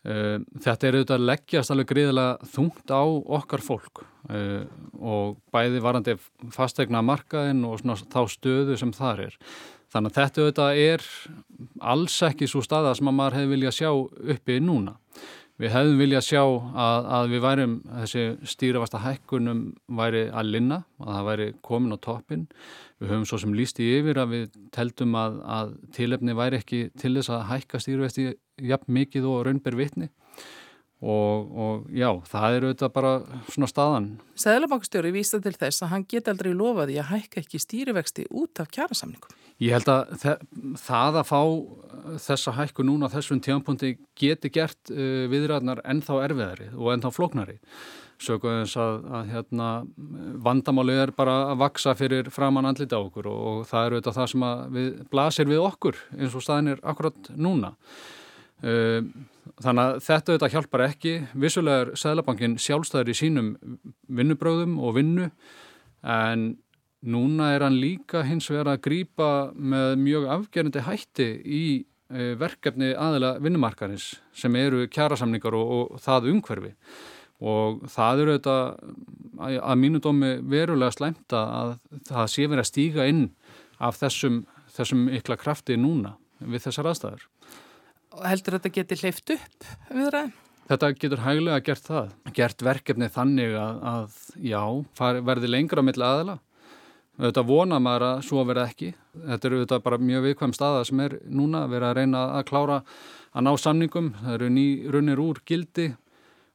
Eh, 0.07 0.37
þetta 0.63 0.87
er 0.87 0.95
auðvitað 0.95 1.17
að 1.17 1.25
leggjast 1.27 1.73
alveg 1.73 1.89
gríðilega 1.89 2.51
þungt 2.53 2.93
á 2.95 3.03
okkar 3.39 3.63
fólk 3.63 4.05
eh, 4.31 4.63
og 4.95 5.41
bæði 5.51 5.81
varandi 5.83 6.15
fastegna 6.55 7.01
markaðin 7.03 7.65
og 7.67 7.83
þá 7.83 8.21
stöðu 8.31 8.77
sem 8.79 8.93
þar 8.95 9.25
er. 9.27 9.35
Þannig 9.89 10.13
að 10.13 10.21
þetta 10.21 10.45
auðvitað 10.45 10.79
er 10.85 11.05
alls 11.91 12.15
ekki 12.29 12.47
svo 12.47 12.61
staða 12.63 12.93
sem 12.95 13.09
að 13.09 13.17
maður 13.17 13.39
hefði 13.39 13.53
viljað 13.55 13.77
sjá 13.79 13.89
uppi 14.35 14.59
núna. 14.63 14.95
Við 15.59 15.73
hefðum 15.75 15.97
viljað 15.99 16.23
sjá 16.23 16.41
að, 16.41 17.07
að 17.17 17.31
við 17.33 17.41
værum, 17.43 17.73
þessi 17.97 18.21
stýrafasta 18.47 19.01
hækkunum 19.03 19.63
væri 19.99 20.21
að 20.31 20.53
linna, 20.53 20.77
að 21.03 21.11
það 21.17 21.27
væri 21.27 21.47
komin 21.67 21.95
á 21.95 21.97
toppin. 21.99 22.45
Við 22.99 23.11
höfum 23.11 23.25
svo 23.27 23.41
sem 23.43 23.57
líst 23.57 23.81
í 23.83 23.89
yfir 23.97 24.21
að 24.23 24.35
við 24.35 24.45
teldum 24.75 25.17
að, 25.19 25.41
að 25.43 25.75
tilefni 25.95 26.37
væri 26.39 26.61
ekki 26.61 26.81
til 26.99 27.13
þess 27.17 27.33
að 27.35 27.45
hækka 27.51 27.83
stýrafesti 27.83 28.29
jafn 28.69 28.95
mikið 28.95 29.27
og 29.27 29.43
raunber 29.47 29.75
vitni 29.79 30.09
og, 30.99 31.51
og 31.51 31.91
já, 31.95 32.09
það 32.27 32.57
eru 32.57 32.71
þetta 32.73 32.89
bara 32.95 33.11
svona 33.51 33.69
staðan. 33.71 34.09
Sæðlabankstjóri 34.39 35.13
vísta 35.15 35.39
til 35.43 35.55
þess 35.55 35.83
að 35.85 35.93
hann 35.93 36.07
geta 36.11 36.33
aldrei 36.35 36.51
lofaði 36.55 36.99
að 36.99 37.13
hækka 37.13 37.43
ekki 37.43 37.61
stýrivexti 37.63 38.27
út 38.31 38.63
af 38.63 38.71
kjærasamningum. 38.75 39.35
Ég 39.59 39.75
held 39.75 39.89
að 39.91 40.11
það 40.79 41.17
að 41.19 41.25
fá 41.27 41.39
þessa 42.23 42.53
hækku 42.55 42.83
núna 42.87 43.09
þessum 43.11 43.41
tímanpunti 43.43 43.97
geti 44.17 44.51
gert 44.55 44.91
uh, 44.93 45.25
viðræðnar 45.31 45.81
ennþá 45.83 46.19
erfiðari 46.29 46.69
og 46.77 46.93
ennþá 46.93 47.11
floknari. 47.11 47.57
Sökuð 48.19 48.61
eins 48.61 48.75
að, 48.79 49.01
að 49.15 49.33
hérna, 49.33 49.67
vandamáli 50.43 50.95
er 51.05 51.11
bara 51.15 51.35
að 51.49 51.59
vaksa 51.61 51.93
fyrir 51.95 52.27
framann 52.35 52.67
andlita 52.67 52.99
okkur 52.99 53.29
og, 53.31 53.43
og 53.49 53.67
það 53.67 53.85
eru 53.87 53.99
þetta 53.99 54.15
það 54.17 54.31
sem 54.31 54.47
við, 54.75 54.89
blasir 55.11 55.51
við 55.51 55.61
okkur 55.63 55.99
eins 56.17 56.35
og 56.35 56.43
staðin 56.43 56.73
er 56.73 56.81
akkurat 56.93 57.29
núna. 57.35 57.73
Uh, 58.63 59.03
þannig 59.59 59.83
að 59.83 60.01
þetta 60.07 60.33
auðvitað 60.33 60.55
hjálpar 60.55 60.85
ekki. 60.87 61.13
Vissulega 61.35 61.83
er 61.83 61.93
Sæðlabankin 61.99 62.55
sjálfstæður 62.63 63.11
í 63.11 63.19
sínum 63.25 63.53
vinnubröðum 64.07 64.79
og 64.83 64.95
vinnu 64.99 65.29
en 66.07 66.49
núna 67.05 67.53
er 67.55 67.63
hann 67.63 67.77
líka 67.79 68.23
hins 68.27 68.49
vegar 68.51 68.73
að 68.73 68.83
grýpa 68.87 69.29
með 69.55 69.95
mjög 70.03 70.27
afgerandi 70.35 70.83
hætti 70.87 71.29
í 71.43 71.63
uh, 72.11 72.33
verkefni 72.39 72.91
aðila 72.95 73.37
vinnumarkarins 73.39 74.11
sem 74.35 74.55
eru 74.59 74.87
kjærasamningar 74.91 75.55
og, 75.55 75.71
og 75.95 76.03
það 76.03 76.31
umhverfi 76.33 76.73
og 77.39 77.85
það 77.87 78.23
eru 78.25 78.35
þetta 78.35 78.57
að 79.39 79.79
mínu 79.79 80.01
dómi 80.03 80.33
verulega 80.51 80.91
slæmt 80.91 81.35
að 81.35 81.77
það 82.09 82.31
sé 82.33 82.47
verið 82.49 82.63
að 82.65 82.69
stíga 82.73 83.07
inn 83.07 83.23
af 83.79 83.99
þessum, 84.01 84.41
þessum 84.75 85.07
ykla 85.15 85.39
krafti 85.39 85.77
núna 85.79 86.17
við 86.39 86.65
þessar 86.67 86.91
aðstæður. 86.91 87.25
Heldur 88.25 88.57
þetta 88.57 88.73
geti 88.75 88.99
hleyft 88.99 89.35
upp 89.37 89.67
við 89.95 90.11
það? 90.11 90.31
Þetta 90.69 90.89
getur 91.01 91.23
hæglega 91.23 91.63
gert 91.65 91.87
það. 91.87 92.09
Gert 92.37 92.63
verkefni 92.65 93.07
þannig 93.09 93.55
að, 93.57 93.79
að 93.89 94.17
já, 94.51 94.61
far, 94.99 95.21
verði 95.25 95.49
lengra 95.49 95.81
á 95.81 95.87
milli 95.87 96.05
aðila. 96.05 96.35
Þetta 97.19 97.43
vona 97.43 97.79
maður 97.83 98.05
að 98.09 98.21
svo 98.29 98.43
verði 98.47 98.65
ekki. 98.65 98.91
Þetta 99.27 99.49
eru 99.49 99.63
þetta 99.63 99.81
bara 99.85 100.01
mjög 100.09 100.27
viðkvæm 100.27 100.53
staða 100.55 100.83
sem 100.87 101.01
er 101.03 101.17
núna 101.27 101.65
að 101.65 101.73
vera 101.75 101.89
að 101.89 101.97
reyna 101.99 102.21
að 102.37 102.45
klára 102.51 102.77
að 103.33 103.45
ná 103.47 103.51
samningum. 103.59 104.13
Það 104.21 104.37
eru 104.37 104.53
ný 104.55 104.67
runir 104.93 105.23
úr 105.23 105.41
gildi 105.45 105.89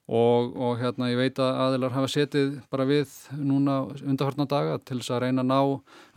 Og, 0.04 0.50
og 0.60 0.76
hérna 0.82 1.06
ég 1.08 1.16
veit 1.16 1.38
að 1.40 1.58
aðilar 1.64 1.94
hafa 1.94 2.08
setið 2.12 2.58
bara 2.68 2.84
við 2.84 3.12
núna 3.40 3.78
undarhörna 4.04 4.44
daga 4.44 4.76
til 4.84 4.98
þess 4.98 5.14
að 5.16 5.22
reyna 5.24 5.40
að 5.40 5.48
ná 5.48 5.60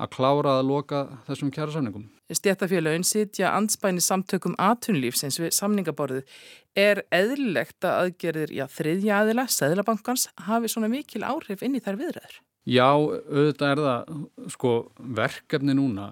að 0.04 0.10
klára 0.12 0.58
að 0.58 0.68
loka 0.68 1.04
þessum 1.30 1.54
kjærasamningum. 1.56 2.10
Stjættafélagin 2.27 3.08
sitja 3.08 3.54
anspæni 3.56 4.04
samtökum 4.04 4.58
atunlífsins 4.60 5.39
við 5.39 5.56
samningaborðið. 5.56 6.36
Er 6.75 7.06
eðlilegt 7.16 7.88
að 7.88 8.01
aðgerðir, 8.01 8.51
já 8.60 8.66
þriðja 8.75 9.22
aðila, 9.22 9.48
Sæðlabankans, 9.56 10.27
hafi 10.50 10.74
svona 10.74 10.92
mikil 10.92 11.24
áhrif 11.24 11.63
inn 11.63 11.80
í 11.80 11.84
þær 11.86 12.01
viðræður? 12.04 12.42
Já, 12.68 12.90
auðvitað 12.92 13.70
er 13.70 13.80
það 13.80 14.50
sko 14.52 14.72
verkefni 15.16 15.76
núna 15.78 16.10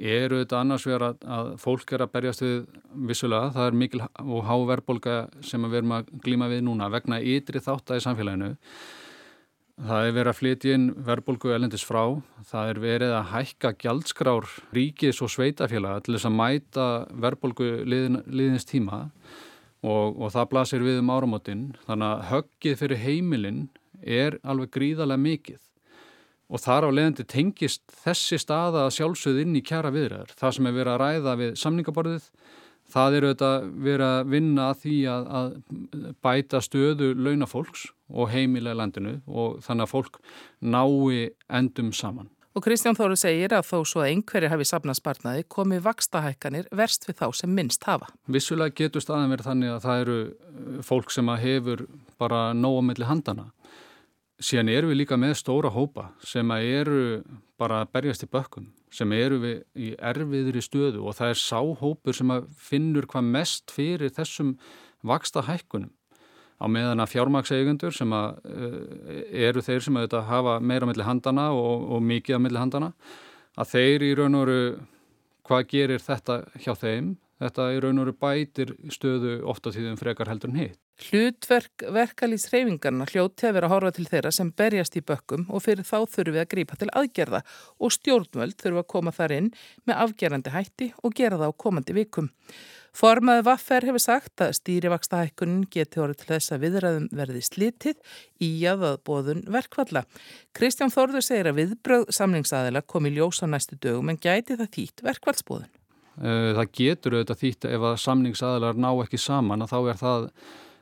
eru 0.00 0.38
þetta 0.40 0.62
annars 0.62 0.86
vegar 0.88 1.02
að, 1.10 1.26
að 1.28 1.50
fólk 1.60 1.92
er 1.92 2.04
að 2.06 2.14
berjast 2.14 2.44
við 2.44 2.56
vissulega, 3.10 3.50
það 3.52 3.66
er 3.66 3.76
mikil 3.82 4.00
og 4.06 4.46
há 4.48 4.54
verðbólka 4.70 5.18
sem 5.44 5.66
við 5.66 5.82
erum 5.82 5.94
að 5.98 6.08
glíma 6.24 6.48
við 6.48 6.64
núna 6.64 6.88
vegna 6.92 7.20
ytri 7.20 7.60
þáttæði 7.60 8.06
samfélaginu. 8.06 8.50
Það 9.80 10.06
er 10.06 10.16
verið 10.16 10.30
að 10.32 10.38
flytja 10.38 10.74
inn 10.76 10.88
verðbólku 11.04 11.52
elendis 11.52 11.84
frá, 11.84 12.02
það 12.48 12.72
er 12.72 12.80
verið 12.80 13.14
að 13.16 13.30
hækka 13.34 13.76
gjaldskrár 13.84 14.48
ríkis 14.76 15.20
og 15.24 15.32
sveitafélaga 15.32 16.04
til 16.04 16.16
þess 16.16 16.28
að 16.28 16.36
mæta 16.40 16.90
verðbólku 17.12 17.70
liðin, 17.84 18.22
liðins 18.28 18.68
tíma 18.68 19.06
og, 19.84 20.16
og 20.16 20.32
það 20.32 20.52
blasir 20.52 20.84
við 20.84 21.00
um 21.00 21.12
áramotinn 21.12 21.64
þannig 21.86 22.08
að 22.08 22.28
höggið 22.32 22.80
fyrir 22.82 23.04
heimilinn 23.04 23.66
er 24.00 24.36
alveg 24.44 24.72
gríðarlega 24.76 25.28
mikið 25.28 25.66
og 26.50 26.62
þar 26.62 26.88
á 26.88 26.90
leðandi 26.90 27.26
tengist 27.30 27.84
þessi 28.02 28.38
staða 28.42 28.88
sjálfsögð 28.94 29.44
inn 29.44 29.58
í 29.58 29.62
kjara 29.66 29.92
viðræður. 29.94 30.34
Það 30.38 30.56
sem 30.56 30.66
er 30.66 30.76
verið 30.76 30.92
að 30.94 31.00
ræða 31.04 31.36
við 31.40 31.54
samningaborðið, 31.62 32.26
það 32.90 33.16
þetta 33.28 33.52
verið 33.86 34.06
að 34.08 34.34
vinna 34.34 34.66
að 34.70 34.82
því 34.82 34.98
að, 35.12 35.30
að 35.38 35.48
bæta 36.26 36.60
stöðu 36.64 37.12
launafólks 37.14 37.86
og 38.10 38.32
heimilega 38.32 38.80
landinu 38.80 39.20
og 39.30 39.62
þannig 39.62 39.86
að 39.86 39.94
fólk 39.94 40.20
nái 40.60 41.30
endum 41.46 41.94
saman. 41.94 42.30
Og 42.50 42.64
Kristján 42.66 42.96
Þóru 42.98 43.14
segir 43.14 43.52
að 43.54 43.68
þó 43.68 43.76
svo 43.86 44.00
að 44.02 44.08
einhverju 44.10 44.48
hafi 44.50 44.64
safnaspartnaði 44.66 45.44
komi 45.54 45.76
vakstahækkanir 45.84 46.66
verst 46.74 47.06
við 47.06 47.20
þá 47.20 47.26
sem 47.38 47.52
minnst 47.54 47.86
hafa. 47.86 48.08
Vissulega 48.26 48.74
getur 48.74 49.04
staðan 49.04 49.30
verið 49.30 49.46
þannig 49.46 49.74
að 49.76 49.84
það 49.84 50.02
eru 50.02 50.16
fólk 50.82 51.14
sem 51.14 51.30
hefur 51.44 51.84
bara 52.18 52.48
nóg 52.58 52.80
á 52.82 53.06
handana 53.06 53.46
Síðan 54.40 54.70
eru 54.72 54.88
við 54.88 55.02
líka 55.02 55.18
með 55.20 55.34
stóra 55.36 55.68
hópa 55.68 56.06
sem 56.24 56.48
eru 56.56 57.20
bara 57.60 57.82
að 57.84 57.90
berjast 57.92 58.24
í 58.24 58.28
bökkum, 58.32 58.70
sem 58.88 59.12
eru 59.12 59.36
við 59.42 59.58
í 59.76 59.90
erfiðri 60.00 60.62
stöðu 60.64 61.02
og 61.04 61.16
það 61.18 61.32
er 61.34 61.40
sáhópur 61.42 62.16
sem 62.16 62.32
finnur 62.56 63.08
hvað 63.10 63.28
mest 63.36 63.74
fyrir 63.74 64.14
þessum 64.16 64.54
vaksta 65.04 65.44
hækkunum. 65.44 65.92
Á 66.60 66.64
meðan 66.68 67.00
að 67.04 67.12
fjármakseigundur 67.14 67.92
sem 67.96 68.12
að, 68.16 68.40
uh, 68.48 69.20
eru 69.48 69.64
þeir 69.64 69.84
sem 69.84 70.00
að 70.00 70.16
hafa 70.28 70.58
meira 70.60 70.88
melli 70.88 71.04
handana 71.04 71.50
og, 71.56 71.86
og 71.96 72.02
mikið 72.04 72.40
melli 72.40 72.60
handana, 72.60 72.92
að 73.60 73.72
þeir 73.74 74.04
í 74.08 74.12
raun 74.16 74.40
og 74.40 74.46
veru, 74.46 74.76
hvað 75.48 75.66
gerir 75.72 76.04
þetta 76.04 76.42
hjá 76.56 76.74
þeim? 76.80 77.16
Þetta 77.40 77.72
í 77.72 77.80
raun 77.80 78.00
og 78.00 78.08
veru 78.08 78.20
bætir 78.24 78.74
stöðu 78.92 79.40
ofta 79.48 79.72
tíðum 79.72 80.00
frekar 80.00 80.32
heldur 80.32 80.52
en 80.52 80.60
hitt. 80.64 80.80
Hlutverk 81.00 81.84
verkalýsreifingarna 81.94 83.06
hljóti 83.08 83.46
að 83.48 83.54
vera 83.56 83.68
að 83.70 83.72
horfa 83.74 83.92
til 83.96 84.04
þeirra 84.10 84.32
sem 84.34 84.50
berjast 84.52 84.98
í 84.98 85.02
bökkum 85.06 85.46
og 85.48 85.64
fyrir 85.64 85.86
þá 85.86 86.04
þurfum 86.04 86.34
við 86.34 86.42
að 86.42 86.50
grípa 86.52 86.76
til 86.80 86.90
aðgerða 86.92 87.40
og 87.80 87.94
stjórnvöld 87.96 88.58
þurfum 88.60 88.82
að 88.82 88.90
koma 88.92 89.14
þar 89.16 89.34
inn 89.38 89.48
með 89.88 90.02
afgerandi 90.04 90.52
hætti 90.52 90.90
og 91.00 91.16
gera 91.16 91.40
það 91.40 91.54
á 91.56 91.60
komandi 91.64 91.96
vikum. 91.96 92.28
Formaði 92.96 93.44
Vaffer 93.46 93.86
hefur 93.86 94.02
sagt 94.02 94.42
að 94.42 94.56
stýrivaksta 94.58 95.22
hækkunin 95.22 95.66
geti 95.70 96.00
orðið 96.02 96.20
til 96.20 96.30
þess 96.34 96.54
að 96.54 96.64
viðræðum 96.64 97.10
verði 97.14 97.42
slitið 97.46 98.16
í 98.42 98.50
aðaðbóðun 98.66 99.44
verkvalla. 99.54 100.02
Kristján 100.58 100.92
Þorður 100.92 101.24
segir 101.24 101.50
að 101.52 101.60
viðbröð 101.60 102.08
samlingsaðila 102.16 102.82
komi 102.82 103.14
ljós 103.14 103.40
á 103.40 103.46
næstu 103.46 103.78
dögum 103.78 104.10
en 104.10 104.18
gæti 104.18 104.58
það 104.58 104.74
þýtt 104.74 105.04
verkvallsbóðun. 105.06 105.70
Eh, 106.20 106.50
það 106.58 106.72
getur 106.76 107.14
auðvitað 107.16 107.40
þýtt 107.44 107.68
ef 107.70 107.86
að 107.86 108.00
samningsaðilar 108.02 108.82
ná 108.82 108.90
ekki 109.04 109.22
saman 109.22 109.62
að 109.64 109.70
þá 109.70 109.78
er 109.78 110.00
það 110.00 110.26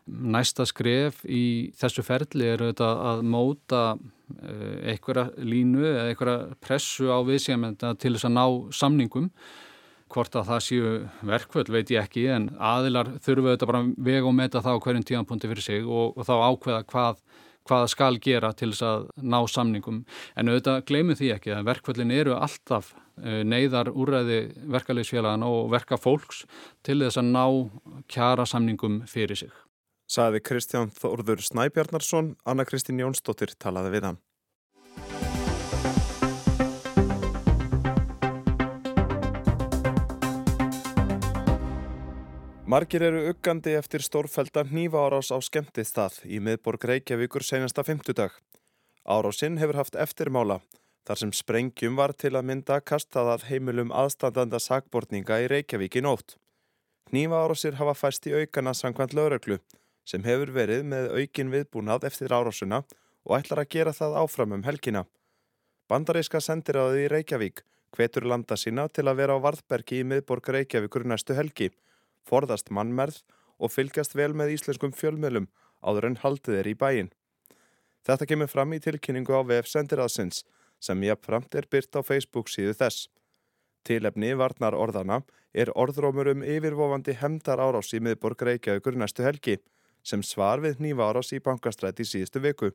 næsta 0.09 0.67
skref 0.69 1.23
í 1.25 1.71
þessu 1.79 2.05
ferli 2.07 2.49
er 2.49 2.63
auðvitað 2.65 3.03
að 3.11 3.25
móta 3.35 3.83
eh, 3.95 4.93
einhverja 4.95 5.29
línu 5.39 5.85
eða 5.85 6.05
einhverja 6.11 6.59
pressu 6.65 7.11
á 7.13 7.19
viðsíðamenda 7.27 7.95
til 8.01 8.15
þess 8.17 8.29
að 8.29 8.37
ná 8.37 8.45
samningum. 8.81 9.33
Hvort 10.09 10.39
að 10.41 10.47
það 10.49 10.63
séu 10.65 10.93
verkvöld 11.29 11.69
veit 11.69 11.91
ég 11.93 12.07
ekki 12.07 12.29
en 12.33 12.49
aðilar 12.57 13.11
þurfu 13.21 13.51
auðvitað 13.51 13.71
bara 13.73 13.83
vega 14.09 14.31
og 14.31 14.39
meta 14.39 14.63
það 14.65 14.79
á 14.81 14.83
hverjum 14.87 15.05
tíanpunti 15.11 15.51
fyrir 15.51 15.67
sig 15.67 15.85
og, 15.85 16.17
og 16.17 16.25
þá 16.25 16.35
ákveða 16.49 16.87
hvað 16.89 17.21
hvað 17.69 17.87
skal 17.93 18.17
gera 18.25 18.55
til 18.57 18.73
þess 18.73 18.87
að 18.87 19.07
ná 19.21 19.39
samningum. 19.51 20.03
En 20.39 20.49
auðvitað 20.49 20.85
gleymum 20.89 21.19
því 21.19 21.33
ekki 21.35 21.55
að 21.55 21.69
verkvöldin 21.69 22.15
eru 22.17 22.37
alltaf 22.39 22.95
eh, 23.21 23.43
neyðar 23.45 23.93
úræði 23.93 24.41
verkaleysfélagana 24.73 25.49
og 25.53 25.73
verka 25.75 26.01
fólks 26.01 26.45
til 26.87 27.01
þess 27.03 27.21
að 27.21 27.33
ná 27.35 27.45
kjara 28.09 28.49
samningum 28.49 29.03
fyrir 29.11 29.45
sig. 29.45 29.53
Saði 30.09 30.39
Kristján 30.41 30.89
Þórður 30.97 31.43
Snæbjarnarsson, 31.45 32.31
Anna 32.49 32.65
Kristín 32.65 32.97
Jónsdóttir 33.03 33.51
talaði 33.61 33.91
við 33.93 34.07
hann. 34.09 34.19
Margir 42.69 43.05
eru 43.05 43.21
uggandi 43.29 43.75
eftir 43.77 44.01
stórfælda 44.05 44.65
nýfa 44.73 45.03
árás 45.05 45.29
á 45.29 45.37
skemmtið 45.45 45.89
stað 45.89 46.17
í 46.25 46.41
miðborg 46.41 46.89
Reykjavíkur 46.89 47.45
senasta 47.45 47.85
fymtudag. 47.85 48.33
Árásinn 49.05 49.61
hefur 49.61 49.83
haft 49.83 49.97
eftirmála 49.97 50.63
þar 51.09 51.21
sem 51.21 51.33
sprengjum 51.37 52.01
var 52.01 52.13
til 52.17 52.33
að 52.33 52.49
mynda 52.49 52.81
kastað 52.81 53.35
af 53.35 53.45
heimilum 53.49 53.93
aðstandanda 53.93 54.61
sagbortninga 54.61 55.41
í 55.45 55.51
Reykjavík 55.53 56.01
í 56.01 56.05
nótt. 56.05 56.39
Nýfa 57.13 57.45
árásir 57.45 57.77
hafa 57.77 57.97
fæst 57.97 58.29
í 58.29 58.37
aukana 58.37 58.73
sangkvæmt 58.77 59.17
lögreglu 59.17 59.61
sem 60.09 60.25
hefur 60.25 60.55
verið 60.57 60.87
með 60.89 61.11
aukin 61.19 61.53
viðbúnað 61.53 62.07
eftir 62.09 62.33
árásuna 62.33 62.83
og 63.29 63.35
ætlar 63.37 63.65
að 63.65 63.73
gera 63.75 63.93
það 63.93 64.17
áfram 64.23 64.55
um 64.57 64.65
helgina. 64.65 65.05
Bandaríska 65.89 66.41
sendiráði 66.41 67.05
í 67.05 67.11
Reykjavík 67.13 67.65
hvetur 67.97 68.27
landa 68.29 68.57
sína 68.57 68.89
til 68.93 69.07
að 69.09 69.21
vera 69.23 69.37
á 69.37 69.45
Varðbergi 69.45 70.01
í 70.01 70.09
miðborg 70.09 70.49
Reykjavíkur 70.55 71.07
næstu 71.09 71.37
helgi 71.37 71.71
forðast 72.29 72.73
mannmerð 72.75 73.23
og 73.59 73.73
fylgjast 73.73 74.17
vel 74.17 74.35
með 74.37 74.55
íslenskum 74.57 74.93
fjölmjölum 74.97 75.49
áður 75.85 76.11
en 76.11 76.21
haldið 76.23 76.61
er 76.61 76.69
í 76.69 76.77
bæin. 76.79 77.11
Þetta 78.07 78.29
kemur 78.31 78.51
fram 78.53 78.75
í 78.77 78.81
tilkynningu 78.83 79.35
á 79.35 79.43
VF 79.45 79.71
Sendiraðsins 79.73 80.45
sem 80.81 81.03
jafnframt 81.03 81.57
er 81.59 81.67
byrt 81.71 81.97
á 81.99 82.01
Facebook 82.05 82.51
síðu 82.53 82.77
þess. 82.79 83.09
Tilefni 83.85 84.35
varnar 84.39 84.77
orðana 84.77 85.23
er 85.53 85.73
orðrómur 85.75 86.31
um 86.35 86.45
yfirvofandi 86.45 87.17
hemdar 87.19 87.61
árás 87.63 87.93
í 87.97 88.03
miðborg 88.05 88.45
Reykjavíkur 88.49 88.99
næstu 89.01 89.27
helgi 89.27 89.59
sem 90.09 90.25
svar 90.25 90.63
við 90.65 90.81
nýváras 90.83 91.35
í 91.37 91.41
bankastræti 91.45 92.07
síðustu 92.09 92.41
viku. 92.45 92.71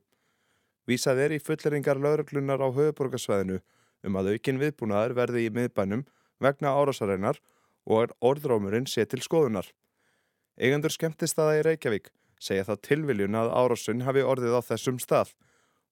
Vísað 0.88 1.22
er 1.26 1.36
í 1.38 1.42
fulleringar 1.42 2.00
lauruglunar 2.00 2.62
á 2.62 2.70
höfuborgarsvæðinu 2.76 3.62
um 4.04 4.18
að 4.20 4.34
aukin 4.34 4.60
viðbúnaðar 4.62 5.16
verði 5.18 5.46
í 5.48 5.54
miðbænum 5.56 6.04
vegna 6.44 6.74
árásareinar 6.76 7.40
og 7.88 8.12
orðrómurinn 8.24 8.88
sé 8.88 9.06
til 9.08 9.22
skoðunar. 9.24 9.66
Eigendur 10.60 10.94
skemmtistaða 10.94 11.60
í 11.60 11.64
Reykjavík 11.70 12.12
segja 12.44 12.68
það 12.68 12.84
tilviljun 12.88 13.40
að 13.40 13.54
árásun 13.56 14.04
hafi 14.08 14.26
orðið 14.28 14.60
á 14.60 14.62
þessum 14.70 15.00
stað. 15.02 15.32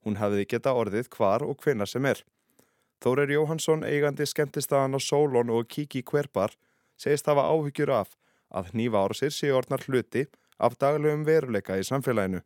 Hún 0.03 0.19
hafiði 0.19 0.47
geta 0.53 0.75
orðið 0.75 1.09
hvar 1.15 1.45
og 1.45 1.61
hvena 1.63 1.87
sem 1.87 2.05
er. 2.05 2.23
Þórir 3.01 3.31
Jóhansson, 3.33 3.85
eigandi 3.87 4.27
skemmtistaðan 4.29 4.97
á 4.97 4.99
Sólón 5.01 5.49
og 5.53 5.69
Kiki 5.71 6.03
Kverbar, 6.05 6.53
segist 6.97 7.29
hafa 7.29 7.47
áhyggjur 7.49 7.93
af 7.95 8.13
að 8.51 8.73
nýva 8.77 9.05
árasir 9.05 9.33
séu 9.33 9.55
orðnar 9.57 9.85
hluti 9.87 10.27
af 10.61 10.77
daglegum 10.81 11.25
veruleika 11.25 11.77
í 11.79 11.85
samfélaginu. 11.87 12.41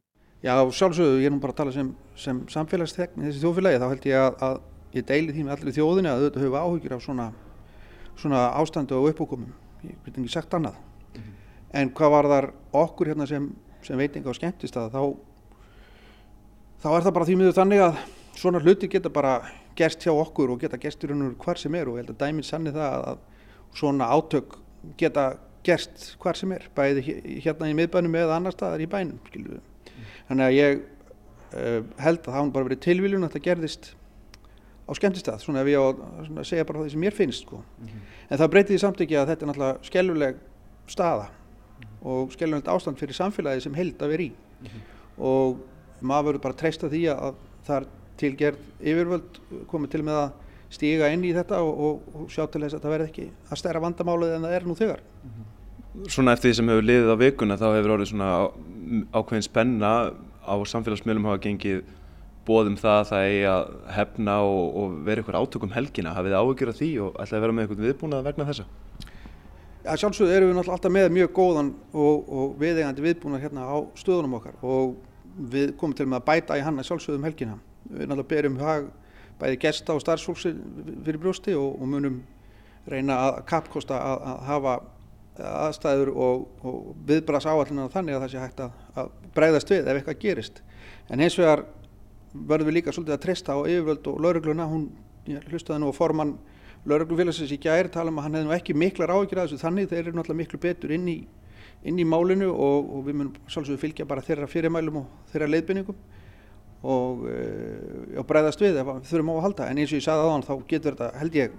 Já, 0.45 0.53
sjálfsögðu, 0.77 1.19
ég 1.23 1.29
er 1.29 1.33
nú 1.33 1.41
bara 1.41 1.55
að 1.55 1.59
tala 1.61 1.73
sem, 1.73 1.91
sem 2.19 2.41
samfélagstegn 2.51 3.23
í 3.23 3.27
þessi 3.29 3.41
þjóðfélagi, 3.41 3.81
þá 3.81 3.87
held 3.91 4.07
ég 4.09 4.21
að, 4.21 4.35
að 4.47 4.57
ég 4.95 5.05
deili 5.09 5.35
því 5.35 5.45
með 5.45 5.55
allir 5.55 5.75
þjóðinu 5.75 6.11
að 6.11 6.19
auðvitað 6.23 6.45
höfu 6.45 6.59
áhyggjur 6.61 6.95
af 6.95 7.05
svona, 7.05 7.27
svona 8.21 8.41
ástandu 8.61 8.99
og 8.99 9.07
uppókumum. 9.11 9.53
Ég 9.83 9.95
veit 10.05 10.11
ekki 10.13 10.33
sagt 10.33 10.53
annað. 10.53 10.77
Mm 11.15 11.21
-hmm. 11.21 11.33
En 11.81 11.93
hvað 11.97 12.13
var 12.15 12.29
þar 12.33 12.49
okkur 12.83 13.07
hérna 13.07 13.27
sem, 13.27 13.49
sem 13.81 13.97
veitinga 13.97 14.29
og 14.29 14.35
skemmtist 14.35 14.77
að 14.77 14.91
þá, 14.91 15.01
þá 16.83 16.89
er 16.95 17.03
það 17.03 17.13
bara 17.13 17.25
því 17.25 17.35
miður 17.35 17.57
þannig 17.59 17.81
að 17.81 17.97
svona 18.35 18.59
hluti 18.59 18.87
geta 18.87 19.09
bara 19.09 19.41
gerst 19.75 20.03
hjá 20.03 20.11
okkur 20.11 20.51
og 20.51 20.59
geta 20.59 20.77
gerstur 20.77 21.11
hver 21.11 21.57
sem 21.57 21.75
er 21.75 21.87
og 21.87 21.97
ég 21.97 22.05
held 22.05 22.15
að 22.15 22.21
dæminn 22.21 22.43
sanni 22.43 22.71
það 22.71 23.07
að 23.09 23.17
svona 23.75 24.07
átök 24.11 24.57
geta 24.97 25.37
gerst 25.65 26.07
hver 26.21 26.39
sem 26.39 26.51
er, 26.55 26.65
bæði 26.77 27.03
hérna 27.43 27.69
í 27.71 27.75
miðbænum 27.77 28.17
eða 28.21 28.37
annar 28.39 28.55
staðar 28.55 28.83
í 28.83 28.89
bænum. 28.89 29.19
Mm. 29.33 29.61
Þannig 30.29 30.45
að 30.45 30.57
ég 30.57 30.81
uh, 30.81 31.79
held 32.01 32.21
að 32.21 32.33
það 32.33 32.51
bara 32.55 32.69
verið 32.69 32.83
tilviljun 32.85 33.25
að 33.25 33.33
þetta 33.33 33.47
gerðist 33.49 33.91
á 34.85 34.91
skemmtistað, 34.97 35.41
svona 35.41 35.63
ef 35.63 35.71
ég 35.71 35.81
á 35.81 35.85
að 35.89 36.43
segja 36.45 36.65
bara 36.67 36.83
það 36.83 36.91
sem 36.93 37.01
mér 37.01 37.17
finnst. 37.17 37.45
Sko. 37.45 37.61
Mm 37.79 37.87
-hmm. 37.87 38.01
En 38.29 38.37
það 38.37 38.51
breytiði 38.53 38.79
samt 38.79 39.01
ekki 39.01 39.17
að 39.17 39.29
þetta 39.31 39.45
er 39.45 39.49
náttúrulega 39.49 39.89
skelluleg 39.89 40.35
staða 40.87 41.27
mm 41.27 41.85
-hmm. 41.85 42.07
og 42.09 42.33
skellulegt 42.33 42.67
ástand 42.67 42.97
fyrir 42.97 43.13
samfélagi 43.13 43.61
sem 43.61 43.73
held 43.73 44.01
að 44.01 44.09
vera 44.09 44.23
í. 44.23 44.31
-hmm. 44.31 44.81
Og 45.17 45.57
maður 46.01 46.25
verður 46.25 46.41
bara 46.41 46.53
treysta 46.53 46.89
því 46.89 47.03
að 47.09 47.35
það 47.65 47.77
er 47.81 47.87
tilgerð 48.17 48.59
yfirvöld 48.81 49.39
komið 49.67 49.89
til 49.89 50.03
með 50.03 50.17
að 50.23 50.31
stíga 50.69 51.09
inn 51.13 51.23
í 51.23 51.33
þetta 51.33 51.61
og, 51.63 51.79
og, 51.79 52.01
og 52.13 52.31
sjá 52.31 52.45
til 52.51 52.61
þess 52.61 52.77
að 52.77 52.81
það 52.81 52.95
verði 52.95 53.09
ekki 53.09 53.27
að 53.49 53.57
stæra 53.57 53.83
vandamálið 53.83 54.35
en 54.35 54.47
það 54.47 54.55
er 54.57 54.65
nú 54.65 54.75
þegar. 54.75 55.01
Svona 56.11 56.35
eftir 56.35 56.51
því 56.51 56.57
sem 56.59 56.71
hefur 56.71 56.85
liðið 56.85 57.11
á 57.11 57.17
vikuna 57.21 57.59
þá 57.59 57.67
hefur 57.73 57.93
orðið 57.95 58.09
svona 58.11 58.31
ákveðin 59.15 59.45
spenna 59.45 59.91
á 60.45 60.55
samfélagsmiðlum 60.69 61.29
hafa 61.29 61.43
gengið 61.45 61.85
bóðum 62.45 62.75
það 62.77 62.99
að 62.99 63.07
það 63.09 63.27
eigi 63.29 63.45
að 63.49 63.69
hefna 63.95 64.35
og, 64.45 64.65
og 64.81 64.97
vera 65.07 65.23
ykkur 65.23 65.37
átökum 65.39 65.73
helgina. 65.73 66.13
Hafið 66.13 66.33
þið 66.33 66.39
áhugjur 66.41 66.71
af 66.71 66.79
því 66.79 66.89
og 67.01 67.15
ætlaði 67.15 67.39
að 67.39 67.45
vera 67.45 67.55
með 67.57 67.67
ykkur 67.67 67.81
viðbúnað 67.85 68.27
vegna 68.27 68.47
þessa? 68.51 68.67
Já, 69.85 69.91
sjálfsögðu 70.01 70.35
erum 70.35 70.51
við 70.51 70.55
náttúrulega 70.57 70.77
alltaf 70.77 70.93
með 70.93 71.07
mjög 71.13 71.33
góðan 71.37 71.71
og, 71.93 72.29
og 72.29 72.53
viðegandi 72.61 73.05
viðbúnað 73.05 73.43
hérna 73.45 73.65
á 73.69 73.77
stöðunum 73.97 74.37
okkar 74.39 74.61
og 74.65 74.95
við 75.53 75.73
komum 75.77 75.97
til 75.97 76.07
með 76.09 76.21
að 76.21 76.29
bæta 76.29 76.57
í 76.57 76.63
hann 76.65 76.79
að 76.81 76.87
sjálfsögðum 76.89 77.27
helgina. 77.27 77.57
Við 77.89 78.09
náttúrulega 78.09 78.31
berum 78.31 78.57
hag 78.61 78.87
bæði 79.41 79.59
gesta 79.65 79.93
og 79.93 80.01
starfsfólks 80.01 80.47
fyrir 81.05 81.21
brjósti 81.21 81.53
og, 81.57 81.75
og 81.77 81.91
munum 81.91 82.21
reyna 82.89 83.17
að 83.27 83.39
kappkosta 83.49 83.97
að, 83.97 84.25
að 84.31 84.43
hafa 84.49 84.75
aðstæður 85.43 86.11
og, 86.13 86.45
og 86.63 86.91
viðbras 87.07 87.47
áallunar 87.47 87.91
þannig 87.93 88.15
að 88.15 88.25
það 88.25 88.31
sé 88.31 88.43
hægt 88.43 88.61
að, 88.63 88.75
að 88.95 89.11
breyðast 89.35 89.71
við 89.73 89.89
ef 89.89 89.99
eitthvað 89.99 90.21
gerist. 90.21 90.61
En 91.11 91.23
hins 91.23 91.37
vegar 91.39 91.65
verðum 92.35 92.69
við 92.69 92.77
líka 92.79 92.93
svolítið 92.95 93.17
að 93.17 93.23
treysta 93.25 93.55
á 93.55 93.59
yfirvöld 93.63 94.09
og 94.11 94.19
laurugluna. 94.23 94.67
Hún 94.69 94.89
hlustaði 95.51 95.81
nú 95.81 95.91
á 95.91 95.95
formann 95.95 96.35
lauruglufélagsins 96.85 97.53
í 97.55 97.59
gæri 97.61 97.91
tala 97.93 98.11
um 98.13 98.19
að 98.19 98.27
hann 98.27 98.37
hefði 98.37 98.49
nú 98.49 98.55
ekki 98.55 98.77
miklar 98.77 99.13
áhyggjur 99.15 99.41
að 99.41 99.47
þessu 99.49 99.63
þannig 99.63 99.89
þeir 99.89 100.01
eru 100.03 100.17
náttúrulega 100.19 100.41
miklu 100.43 100.59
betur 100.61 100.93
inn 100.93 101.07
í, 101.09 101.15
inn 101.89 102.01
í 102.01 102.05
málinu 102.05 102.51
og, 102.51 102.91
og 102.97 103.07
við 103.07 103.17
munum 103.21 103.39
svolítið 103.49 103.81
fylgja 103.81 104.09
bara 104.09 104.23
þeirra 104.25 104.49
fyrirmælum 104.51 104.99
og 105.01 105.31
þeirra 105.31 105.49
leiðbynningum 105.49 105.97
og, 106.85 107.23
e, 107.31 107.39
og 108.21 108.27
breyðast 108.29 108.61
við 108.61 108.77
ef 108.81 108.91
við 108.91 109.09
þurfum 109.09 109.31
á 109.33 109.35
að 109.35 109.45
halda. 109.47 109.69
En 109.71 109.81
eins 109.81 109.93
og 109.93 109.97
ég 109.97 110.05
sagði 110.05 110.27
aðan 110.27 110.45
þá 110.45 110.53
getur 110.69 110.97
þetta 110.99 111.23
held 111.23 111.39
ég 111.39 111.55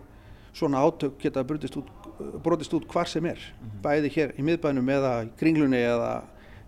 svona 0.56 0.84
átök 0.86 1.18
geta 1.20 1.44
brotist 1.44 1.76
út, 1.80 1.90
brotist 2.44 2.74
út 2.76 2.86
hvar 2.90 3.08
sem 3.08 3.24
er, 3.26 3.38
mm 3.38 3.68
-hmm. 3.68 3.82
bæði 3.82 4.10
hér 4.16 4.32
í 4.38 4.42
miðbænum 4.42 4.88
eða 4.88 5.28
kringlunni 5.38 5.82
eða 5.82 6.22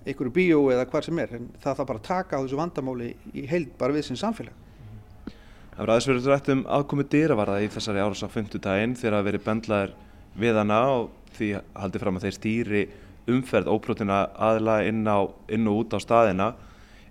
einhverju 0.07 0.33
bíó 0.33 0.61
eða 0.73 0.87
hvar 0.87 1.05
sem 1.05 1.19
er, 1.19 1.35
en 1.35 1.49
það 1.61 1.77
þarf 1.77 1.87
bara 1.87 1.99
að 1.99 2.09
taka 2.09 2.37
á 2.37 2.43
þessu 2.43 2.57
vandamáli 2.57 3.15
í 3.35 3.47
heild 3.47 3.77
bara 3.79 3.93
við 3.93 4.05
sem 4.05 4.17
samfélag. 4.17 4.53
Það 5.73 5.87
var 5.87 5.91
aðeins 5.91 6.09
verið 6.09 6.27
rætt 6.27 6.49
um 6.49 6.65
aðkomi 6.67 7.05
dýravarða 7.05 7.63
í 7.63 7.69
þessari 7.69 8.01
árás 8.03 8.25
á 8.25 8.29
50 8.29 8.59
daginn 8.59 8.97
þegar 8.97 9.19
að 9.19 9.29
verið 9.29 9.45
bendlaðir 9.45 9.93
við 10.35 10.55
hana 10.59 10.81
og 10.91 11.11
því 11.37 11.61
haldið 11.75 12.01
fram 12.01 12.17
að 12.17 12.23
þeir 12.23 12.35
stýri 12.35 12.89
umferð 13.29 13.69
óbrotina 13.69 14.29
aðla 14.35 14.83
inn, 14.89 15.07
á, 15.07 15.19
inn 15.49 15.69
og 15.69 15.85
út 15.85 15.95
á 15.95 15.99
staðina. 16.01 16.55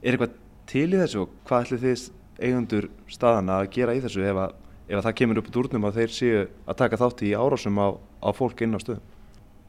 Er 0.02 0.17
eitthvað 0.17 0.36
til 0.67 0.89
í 0.93 0.97
þessu 0.97 1.21
og 1.21 1.30
hvað 1.47 1.63
ætlir 1.63 1.84
þið 1.86 2.12
eigundur 2.38 2.89
staðana 3.08 3.62
að 3.62 3.69
gera 3.78 3.95
í 3.95 4.02
þessu 4.04 4.26
ef 4.28 4.36
að 4.36 4.56
ef 4.88 5.04
það 5.04 5.15
kemur 5.19 5.41
upp 5.41 5.50
úr 5.50 5.56
durnum 5.56 5.88
að 5.88 6.00
þeir 6.00 6.13
séu 6.15 6.43
að 6.65 6.78
taka 6.80 7.00
þátt 7.00 7.23
í 7.28 7.34
árásum 7.36 7.80
á, 7.80 7.88
á 8.21 8.30
fólk 8.36 8.62
inn 8.65 8.75
á 8.75 8.80
stöðum? 8.82 9.03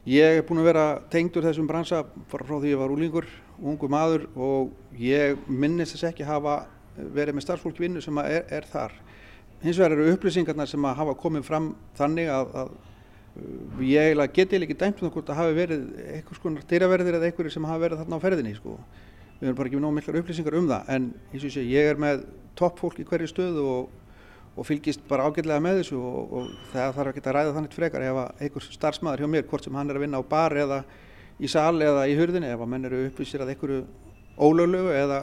Ég 0.09 0.39
er 0.39 0.45
búin 0.47 0.61
að 0.61 0.69
vera 0.71 0.83
tengdur 1.11 1.43
þessum 1.43 1.67
bransa 1.69 2.05
frá 2.31 2.55
því 2.55 2.71
ég 2.71 2.79
var 2.79 2.91
úlingur, 2.93 3.25
ungu 3.59 3.89
maður 3.91 4.29
og 4.39 4.71
ég 4.97 5.37
minnist 5.45 5.97
þess 5.97 6.07
ekki 6.09 6.27
hafa 6.27 6.61
verið 6.95 7.35
með 7.35 7.45
starfsfólk 7.45 7.81
vinnu 7.83 8.01
sem 8.01 8.17
er, 8.23 8.45
er 8.47 8.67
þar. 8.71 8.95
Hins 9.61 9.77
vegar 9.77 9.97
eru 9.97 10.13
upplýsingarna 10.13 10.65
sem 10.69 10.87
hafa 10.87 11.15
komið 11.19 11.45
fram 11.47 11.73
þannig 11.99 12.31
að, 12.31 12.55
að 12.61 12.71
uh, 12.71 13.83
ég 13.83 14.23
geti 14.33 14.61
ekki 14.63 14.79
dæmt 14.79 15.03
um 15.03 15.11
hvort 15.11 15.29
að 15.29 15.41
hafi 15.43 15.57
verið 15.57 15.85
eitthvað 16.15 16.39
skonar 16.39 16.67
dýraverðir 16.71 17.19
eða 17.19 17.29
eitthvað 17.29 17.53
sem 17.53 17.69
hafi 17.69 17.85
verið 17.85 18.03
þarna 18.03 18.19
á 18.19 18.23
ferðinni. 18.23 18.55
Sko. 18.55 18.77
Við 19.39 19.47
erum 19.47 19.59
bara 19.59 19.69
ekki 19.69 19.79
með 19.79 19.85
nóg 19.85 19.97
miklar 19.99 20.21
upplýsingar 20.23 20.59
um 20.59 20.71
það 20.71 20.93
en 20.95 21.09
ég, 21.35 21.59
ég 21.59 21.91
er 21.91 21.99
með 21.99 22.23
toppfólk 22.59 23.03
í 23.03 23.07
hverju 23.07 23.29
stöðu 23.31 23.67
og 23.75 24.08
og 24.59 24.67
fylgist 24.67 25.03
bara 25.07 25.27
ágætlega 25.29 25.63
með 25.63 25.81
þessu 25.81 25.99
og, 26.03 26.33
og 26.35 26.49
það 26.73 26.95
þarf 26.97 27.11
ekki 27.13 27.23
að 27.23 27.35
ræða 27.37 27.55
þannig 27.55 27.75
frekar 27.77 28.05
ef 28.05 28.19
einhver 28.43 28.65
starfsmæður 28.65 29.23
hjá 29.23 29.31
mér, 29.31 29.47
hvort 29.47 29.67
sem 29.67 29.79
hann 29.79 29.91
er 29.91 29.99
að 29.99 30.05
vinna 30.05 30.19
á 30.19 30.23
bar 30.33 30.55
eða 30.59 30.79
í 31.39 31.49
sal 31.51 31.79
eða 31.79 32.05
í 32.11 32.15
hurðinni, 32.19 32.51
ef 32.51 32.63
að 32.63 32.71
menn 32.73 32.89
eru 32.89 33.03
uppvísir 33.07 33.43
að 33.43 33.53
einhverju 33.53 33.83
ólöglegu 34.39 34.91
eða, 34.95 35.19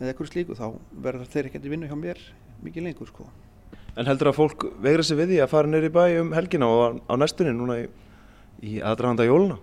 eða 0.00 0.10
einhverju 0.12 0.32
slíku 0.32 0.58
þá 0.58 0.66
verður 1.06 1.30
þeir 1.32 1.48
ekki 1.48 1.62
að 1.62 1.70
vinna 1.72 1.88
hjá 1.88 1.96
mér 2.00 2.20
mikið 2.64 2.88
lengur 2.88 3.08
sko. 3.08 3.28
En 3.96 4.08
heldur 4.08 4.32
að 4.32 4.36
fólk 4.36 4.66
vegra 4.84 5.04
sig 5.06 5.16
við 5.16 5.32
því 5.32 5.38
að 5.40 5.52
fara 5.54 5.72
neyri 5.72 5.88
bæ 5.92 6.02
um 6.20 6.34
helgina 6.36 6.68
og 6.68 7.00
á 7.08 7.14
næstunni 7.16 7.54
núna 7.56 7.78
í, 7.80 7.86
í 8.60 8.76
aðdraganda 8.84 9.24
jóluna? 9.24 9.56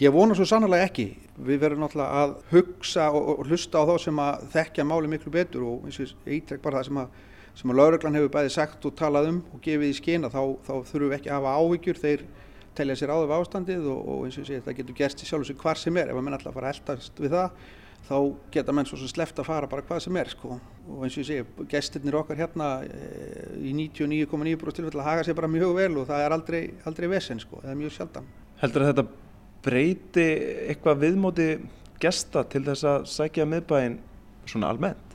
Ég 0.00 0.10
vona 0.10 0.34
svo 0.34 0.46
sannlega 0.48 0.88
ekki. 0.88 1.10
Við 1.36 1.60
verðum 1.62 1.84
náttúrulega 1.84 2.22
að 2.22 2.32
hugsa 2.50 3.10
og, 3.12 3.28
og 3.34 3.50
hlusta 3.50 3.82
á 3.84 3.88
þá 3.88 3.92
sem 4.02 4.22
að 4.24 4.46
þekkja 4.54 4.86
máli 4.88 5.10
miklu 5.12 5.32
betur 5.34 5.66
og 5.68 5.84
eins 5.86 6.00
og 6.00 6.08
ég 6.26 6.40
ítrekk 6.40 6.64
bara 6.64 6.80
það 6.80 6.88
sem 6.88 7.00
að 7.02 7.20
sem 7.58 7.72
að 7.72 7.80
lauruglan 7.80 8.16
hefur 8.16 8.32
bæði 8.32 8.54
sagt 8.54 8.86
og 8.88 8.96
talað 8.98 9.28
um 9.32 9.42
og 9.52 9.60
gefið 9.64 9.92
í 9.92 9.98
skina 9.98 10.30
þá, 10.32 10.40
þá 10.64 10.72
þurfum 10.88 11.10
við 11.10 11.18
ekki 11.18 11.30
að 11.32 11.38
hafa 11.38 11.54
áhyggjur 11.60 12.00
þeir 12.02 12.24
telja 12.76 12.96
sér 12.96 13.12
áður 13.12 13.36
ástandið 13.36 13.86
og, 13.92 14.00
og 14.08 14.26
eins 14.26 14.38
og 14.38 14.44
ég 14.44 14.48
segi 14.48 14.60
þetta 14.62 14.76
getur 14.78 14.98
gerst 15.02 15.22
í 15.22 15.28
sjálf 15.28 15.44
og 15.44 15.50
sig 15.50 15.58
hvar 15.60 15.80
sem 15.80 15.98
er 16.00 16.12
ef 16.12 16.18
að 16.18 16.24
menn 16.24 16.36
alltaf 16.38 16.56
fara 16.56 16.72
að 16.72 16.80
eldast 16.80 17.20
við 17.20 17.34
það 17.36 17.64
þá 18.02 18.16
geta 18.54 18.74
menn 18.74 18.88
svo 18.88 18.98
sem 18.98 19.10
sleft 19.12 19.38
að 19.38 19.48
fara 19.48 19.68
bara 19.70 19.84
hvað 19.86 20.00
sem 20.06 20.16
er 20.18 20.30
sko. 20.32 20.56
og 20.88 21.04
eins 21.04 21.16
og 21.16 21.22
ég 21.22 21.28
segi 21.28 21.66
gestirnir 21.70 22.16
okkar 22.18 22.40
hérna 22.40 22.70
e, 22.82 23.10
í 23.68 23.74
99,9% 23.76 24.78
tilfell 24.80 25.02
að 25.02 25.10
haga 25.10 25.26
sér 25.26 25.38
bara 25.38 25.52
mjög 25.52 25.76
vel 25.76 25.92
og 26.00 26.08
það 26.08 26.24
er 26.24 26.34
aldrei, 26.36 26.62
aldrei 26.88 27.08
vesen 27.12 27.42
sko, 27.42 27.60
það 27.62 27.74
er 27.74 27.78
mjög 27.84 27.94
sjaldan 27.98 28.32
Heldur 28.62 28.86
að 28.86 28.90
þetta 28.90 29.06
breyti 29.62 30.26
eitthvað 30.72 31.04
viðmóti 31.04 31.48
gesta 32.02 32.42
til 32.50 32.64
þess 32.66 32.88
að 32.90 33.08
sækja 33.12 33.46
miðbæinn 33.46 34.00
svona 34.50 34.72
almennt? 34.72 35.11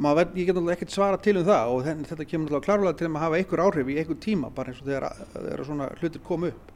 Maður, 0.00 0.30
ég 0.38 0.46
get 0.48 0.56
náttúrulega 0.56 0.78
ekkert 0.78 0.94
svara 0.94 1.20
til 1.20 1.36
um 1.36 1.44
það 1.44 1.70
og 1.74 1.88
þetta 2.08 2.24
kemur 2.24 2.46
náttúrulega 2.48 2.66
klárlega 2.66 2.96
til 2.96 3.08
að 3.10 3.16
hafa 3.20 3.40
einhver 3.40 3.62
áhrif 3.66 3.88
í 3.90 3.96
einhver 4.00 4.16
tíma 4.24 4.48
bara 4.56 4.72
eins 4.72 4.80
og 4.80 4.86
þegar, 4.88 5.24
þegar 5.34 5.62
svona 5.68 5.88
hlutir 6.00 6.22
kom 6.24 6.46
upp 6.48 6.70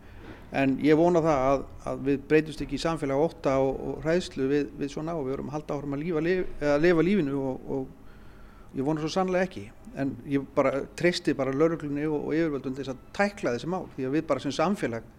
en 0.61 0.75
ég 0.85 0.99
vona 0.99 1.23
það 1.25 1.47
að, 1.49 1.65
að 1.89 2.03
við 2.09 2.27
breytumst 2.31 2.65
ekki 2.67 2.77
í 2.77 2.83
samfélag 2.83 3.23
óta 3.25 3.57
og, 3.65 3.81
og 3.89 4.05
hræðslu 4.05 4.51
við, 4.51 4.69
við 4.77 4.93
svona 4.93 5.17
og 5.17 5.25
við 5.25 5.35
vorum 5.35 5.49
að 5.51 5.57
halda 5.57 5.79
áhrum 5.79 5.97
að 5.97 6.05
lifa, 6.05 6.25
lifa, 6.27 6.77
lifa 6.85 7.07
lífinu 7.09 7.41
og, 7.41 7.73
og 7.79 8.77
ég 8.77 8.87
vona 8.87 9.03
svo 9.03 9.11
sannlega 9.17 9.49
ekki 9.49 9.65
en 10.05 10.15
ég 10.29 10.47
bara 10.55 10.85
treysti 10.99 11.35
bara 11.39 11.55
lauruglunni 11.55 12.07
og, 12.11 12.29
og 12.29 12.37
yfirvöldun 12.37 12.77
þess 12.77 12.93
að 12.93 13.03
tækla 13.17 13.57
þessi 13.57 13.73
mál 13.73 13.89
því 13.97 14.09
að 14.09 14.17
við 14.19 14.31
bara 14.31 14.45
sem 14.45 14.55
samfélag 14.55 15.11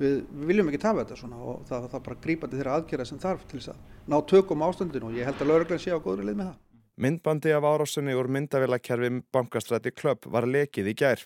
við, 0.00 0.18
við 0.24 0.50
viljum 0.50 0.72
ekki 0.72 0.82
tafa 0.82 1.04
þetta 1.04 1.20
svona 1.20 1.40
og 1.44 1.64
það, 1.68 1.88
það 1.92 2.04
bara 2.08 2.20
grípa 2.26 2.48
til 2.50 2.62
þeirra 2.62 2.76
aðgerða 2.80 3.10
sem 3.12 3.22
þarf 3.22 3.48
til 3.50 3.60
þess 3.60 3.74
að 3.74 4.12
ná 4.12 4.20
tökum 4.32 4.66
ástandinu 4.66 5.10
og 5.10 5.18
ég 5.20 5.28
held 5.28 5.42
að 5.42 5.52
lauruglun 5.52 5.82
sé 5.82 5.94
á 5.94 6.00
góðri 6.02 6.26
leið 6.26 6.38
með 6.40 6.52
það. 6.52 6.71
Myndbandi 6.96 7.52
af 7.56 7.64
árásunni 7.64 8.12
úr 8.12 8.28
myndavélakerfi 8.28 9.22
bankastræti 9.32 9.90
klöpp 9.96 10.26
var 10.28 10.44
lekið 10.44 10.90
í 10.92 10.94
gær. 10.94 11.22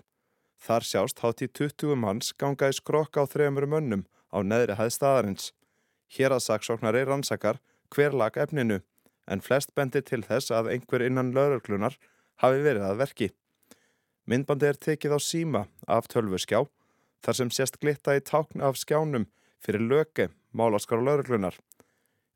Þar 0.62 0.85
sjást 0.87 1.22
hátt 1.24 1.42
í 1.42 1.48
20 1.50 1.98
manns 1.98 2.31
ganga 2.38 2.68
í 2.70 2.76
skrokka 2.76 3.26
á 3.26 3.26
þrejumur 3.26 3.66
mönnum 3.66 4.05
á 4.31 4.38
neðri 4.46 4.76
hæð 4.79 4.92
staðarins. 4.94 5.50
Hér 6.07 6.37
að 6.37 6.44
saksóknari 6.46 7.02
rannsakar 7.02 7.59
hver 7.90 8.14
lag 8.14 8.38
efninu 8.38 8.79
en 9.26 9.42
flest 9.42 9.74
bendir 9.74 10.07
til 10.07 10.22
þess 10.22 10.55
að 10.55 10.70
einhver 10.70 11.02
innan 11.02 11.35
lauruglunar 11.35 11.98
hafi 12.38 12.62
verið 12.62 12.87
að 12.87 13.02
verki. 13.02 13.31
Myndbandi 14.26 14.70
er 14.70 14.79
tekið 14.79 15.18
á 15.18 15.20
síma 15.22 15.66
af 15.90 16.07
tölvuskjá 16.07 16.62
þar 17.26 17.40
sem 17.40 17.50
sést 17.50 17.81
glitta 17.83 18.14
í 18.14 18.22
tákn 18.22 18.62
af 18.62 18.79
skjánum 18.79 19.26
fyrir 19.59 19.83
löke 19.83 20.31
málaskar 20.55 21.02
og 21.02 21.11
lauruglunar. 21.11 21.59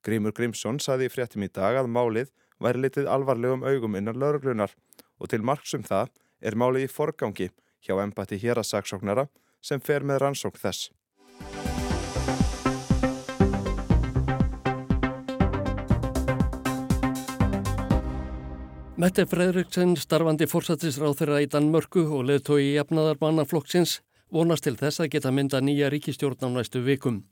Grímur 0.02 0.34
Grímsson 0.34 0.82
saði 0.82 1.06
í 1.06 1.14
fréttum 1.14 1.46
í 1.46 1.52
dag 1.52 1.78
að 1.78 1.92
málið 1.94 2.34
væri 2.60 2.84
litið 2.86 3.10
alvarlegum 3.10 3.64
augum 3.64 3.96
innan 3.96 4.20
lauruglunar 4.20 4.76
og 5.18 5.32
til 5.32 5.42
marksum 5.42 5.84
það 5.86 6.12
er 6.40 6.56
málið 6.56 6.86
í 6.86 6.92
forgangi 6.92 7.50
hjá 7.84 7.96
embati 8.04 8.40
hér 8.40 8.60
að 8.60 8.70
saksóknara 8.70 9.28
sem 9.60 9.80
fer 9.80 10.04
með 10.04 10.24
rannsókn 10.24 10.60
þess. 10.60 10.90
Mette 19.00 19.24
Fredriksson, 19.24 19.94
starfandi 19.96 20.44
fórsættisráð 20.44 21.14
þeirra 21.22 21.38
í 21.40 21.46
Danmörku 21.48 22.02
og 22.18 22.26
leðtói 22.28 22.58
í 22.66 22.72
jafnaðarbannaflokksins, 22.74 23.94
vonast 24.28 24.66
til 24.66 24.74
þess 24.76 25.00
að 25.00 25.14
geta 25.14 25.32
mynda 25.32 25.62
nýja 25.64 25.88
ríkistjórn 25.88 26.44
á 26.44 26.48
næstu 26.52 26.82
vikum. 26.84 27.22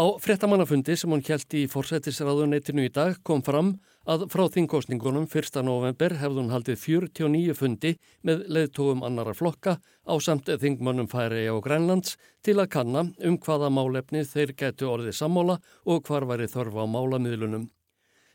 Á 0.00 0.16
frettamannafundi 0.16 0.94
sem 0.96 1.12
hún 1.12 1.20
kjælti 1.20 1.66
í 1.66 1.68
fórsættisráðuneytinu 1.68 2.86
í 2.86 2.92
dag 2.96 3.18
kom 3.26 3.42
fram 3.44 3.74
að 4.08 4.22
frá 4.32 4.46
þingkostningunum 4.54 5.26
1. 5.28 5.58
november 5.66 6.14
hefði 6.22 6.40
hún 6.40 6.54
haldið 6.54 6.78
49 6.86 7.56
fundi 7.58 7.90
með 8.24 8.46
leðtóum 8.48 9.04
annara 9.04 9.34
flokka 9.36 9.74
á 9.76 10.14
samt 10.24 10.48
þingmönnum 10.62 11.10
færi 11.12 11.44
á 11.52 11.56
Grænlands 11.60 12.16
til 12.40 12.56
að 12.56 12.70
kanna 12.78 13.04
um 13.28 13.36
hvaða 13.44 13.68
málefni 13.76 14.24
þeir 14.24 14.56
getu 14.64 14.88
orðið 14.88 15.18
sammóla 15.20 15.58
og 15.84 16.08
hvar 16.08 16.24
væri 16.32 16.48
þörfa 16.48 16.88
á 16.88 16.92
málamiðlunum. 16.96 17.68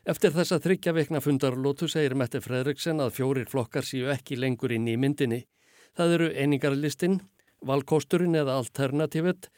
Eftir 0.06 0.38
þessa 0.38 0.62
þryggja 0.62 0.94
vekna 0.94 1.24
fundarlótu 1.24 1.90
segir 1.90 2.14
Mette 2.14 2.44
Fredriksen 2.46 3.02
að 3.02 3.16
fjórir 3.18 3.50
flokkar 3.50 3.82
séu 3.82 4.06
ekki 4.14 4.38
lengur 4.38 4.70
inn 4.70 4.86
í 4.86 4.94
myndinni. 4.94 5.42
Það 5.98 6.18
eru 6.20 6.30
einingarlistin, 6.30 7.24
valkosturinn 7.66 8.38
eða 8.38 8.60
alternativet, 8.62 9.50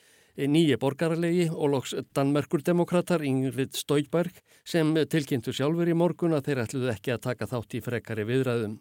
nýje 0.47 0.79
borgarlegi 0.79 1.49
og 1.51 1.73
loks 1.73 1.95
Danmerkurdemokrater 2.15 3.25
Ingrid 3.27 3.75
Stóiberg 3.75 4.39
sem 4.65 4.95
tilkynntu 5.11 5.55
sjálfur 5.57 5.91
í 5.91 5.97
morgun 5.99 6.37
að 6.37 6.51
þeir 6.51 6.63
ætluðu 6.67 6.93
ekki 6.95 7.17
að 7.17 7.25
taka 7.27 7.51
þátt 7.51 7.75
í 7.75 7.83
frekari 7.83 8.29
viðræðum. 8.29 8.79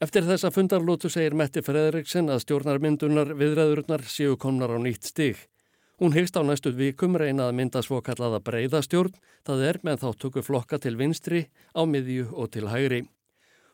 Eftir 0.00 0.22
þessa 0.24 0.52
fundarlótu 0.54 1.10
segir 1.10 1.34
Mette 1.34 1.60
Fredriksen 1.66 2.30
að 2.30 2.44
stjórnarmyndunar 2.44 3.32
viðræðurnar 3.34 4.04
séu 4.06 4.36
komnar 4.38 4.70
á 4.70 4.78
nýtt 4.78 5.10
stig. 5.10 5.40
Hún 5.98 6.14
hyggst 6.14 6.38
á 6.38 6.46
næstu 6.46 6.70
vikum 6.70 7.16
reyna 7.18 7.48
að 7.50 7.56
mynda 7.58 7.82
svo 7.82 7.98
kallaða 8.06 8.38
breyðastjórn, 8.46 9.16
það 9.42 9.64
er 9.66 9.78
með 9.82 10.04
þáttöku 10.04 10.44
flokka 10.46 10.78
til 10.78 10.94
vinstri, 10.94 11.48
á 11.74 11.82
miðju 11.82 12.28
og 12.30 12.52
til 12.54 12.68
hægri. 12.70 13.00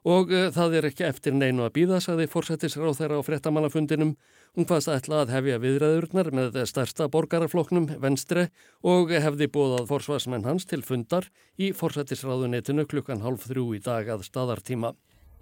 Og 0.08 0.32
uh, 0.32 0.48
það 0.52 0.78
er 0.78 0.88
ekki 0.88 1.04
eftir 1.04 1.36
neinu 1.36 1.66
að 1.66 1.74
býða, 1.76 2.00
sagði 2.00 2.30
fórsættisráð 2.32 2.96
þeirra 3.02 3.20
á 3.20 3.26
frettamannafundinum. 3.28 4.16
Hún 4.54 4.68
hvaðst 4.70 4.86
ætla 4.86 5.24
að 5.24 5.32
hefja 5.34 5.56
viðræðurnar 5.58 6.28
með 6.30 6.56
stærsta 6.70 7.08
borgarafloknum, 7.10 7.88
venstre, 7.98 8.44
og 8.86 9.10
hefði 9.10 9.48
bóðað 9.50 9.88
forsvarsmenn 9.88 10.46
hans 10.46 10.68
til 10.70 10.78
fundar 10.86 11.26
í 11.58 11.72
fórsættisráðunetinu 11.74 12.84
klukkan 12.86 13.24
halv 13.24 13.42
þrjú 13.42 13.66
í 13.74 13.82
dag 13.82 14.12
að 14.14 14.22
staðartíma. 14.28 14.92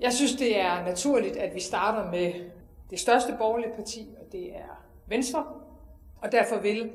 Jeg 0.00 0.16
synes, 0.16 0.38
det 0.40 0.54
er 0.56 0.80
naturligt, 0.86 1.36
at 1.36 1.52
vi 1.52 1.60
starter 1.60 2.08
med 2.08 2.40
det 2.88 3.00
største 3.04 3.36
borgerlige 3.36 3.76
parti, 3.76 4.06
og 4.16 4.32
det 4.32 4.46
er 4.56 4.74
Venstre. 5.12 5.44
Og 6.22 6.32
derfor 6.32 6.64
vil 6.64 6.86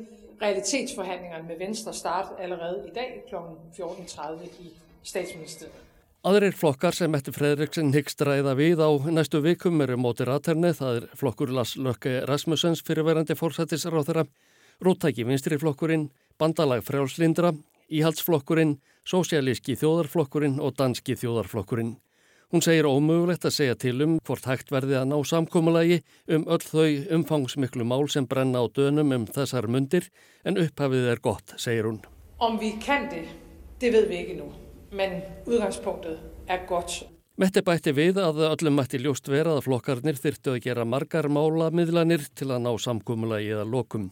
realitetsforhandlingerne 0.41 1.45
med 1.47 1.61
Venstre 1.61 1.93
starte 1.93 2.41
allerede 2.41 2.87
i 2.87 2.95
dag 2.97 3.13
kl. 3.29 3.35
14.30 3.77 4.65
i 4.65 4.73
statsministeriet. 5.03 5.86
Aðrir 6.27 6.51
flokkar 6.59 6.91
sem 6.91 7.07
Mette 7.13 7.31
Fredriksen 7.31 7.93
hyggst 7.95 8.19
ræða 8.25 8.51
við 8.59 8.81
á 8.83 8.91
næstu 9.15 9.39
vikum 9.39 9.79
eru 9.85 9.95
móti 9.95 10.25
raterni, 10.27 10.73
það 10.75 10.97
er 10.97 11.05
flokkur 11.15 11.53
Lars 11.55 11.77
Lökke 11.79 12.17
Rasmussens 12.27 12.81
fyrirverandi 12.83 13.37
fórsættisráþara, 13.39 14.25
Róttæki 14.83 15.23
vinstriflokkurinn, 15.29 16.09
Bandalag 16.35 16.83
frjálslindra, 16.83 17.53
Íhaldsflokkurinn, 17.87 18.75
Sósialíski 19.07 19.77
þjóðarflokkurinn 19.79 20.59
og 20.59 20.75
Danski 20.75 21.15
þjóðarflokkurinn. 21.15 21.95
Hún 22.51 22.65
segir 22.65 22.91
ómögulegt 22.91 23.47
að 23.47 23.57
segja 23.61 23.79
til 23.79 23.95
um 24.03 24.19
hvort 24.27 24.51
hægt 24.51 24.75
verði 24.75 24.99
að 24.99 25.09
ná 25.13 25.17
samkómulagi 25.31 26.03
um 26.27 26.43
öll 26.43 26.63
þau 26.67 26.91
umfangsmiklu 27.21 27.87
mál 27.87 28.03
sem 28.11 28.27
brenna 28.27 28.59
á 28.59 28.67
dönum 28.67 29.15
um 29.15 29.31
þessar 29.31 29.71
mundir 29.71 30.11
en 30.43 30.59
upphafið 30.59 31.11
er 31.15 31.23
gott, 31.23 31.55
segir 31.55 31.87
hún. 31.87 32.03
Om 32.43 32.59
við 32.59 32.83
det, 33.15 33.27
det 33.79 33.95
ved 33.95 34.11
við 34.11 34.23
ekki 34.25 34.41
nú, 34.43 34.51
menn 34.91 35.21
útgangspunktið 35.45 36.19
er 36.51 36.65
gott. 36.69 37.01
Mette 37.37 37.61
bætti 37.61 37.93
við 37.93 38.17
að 38.17 38.39
öllum 38.47 38.79
mætti 38.79 38.97
ljóst 39.01 39.27
vera 39.29 39.57
að 39.57 39.67
flokkarnir 39.67 40.17
þyrtu 40.17 40.55
að 40.55 40.63
gera 40.63 40.85
margar 40.89 41.27
mála 41.29 41.69
miðlanir 41.69 42.23
til 42.33 42.49
að 42.49 42.63
ná 42.65 42.71
samkómulagi 42.81 43.51
eða 43.53 43.67
lokum. 43.69 44.07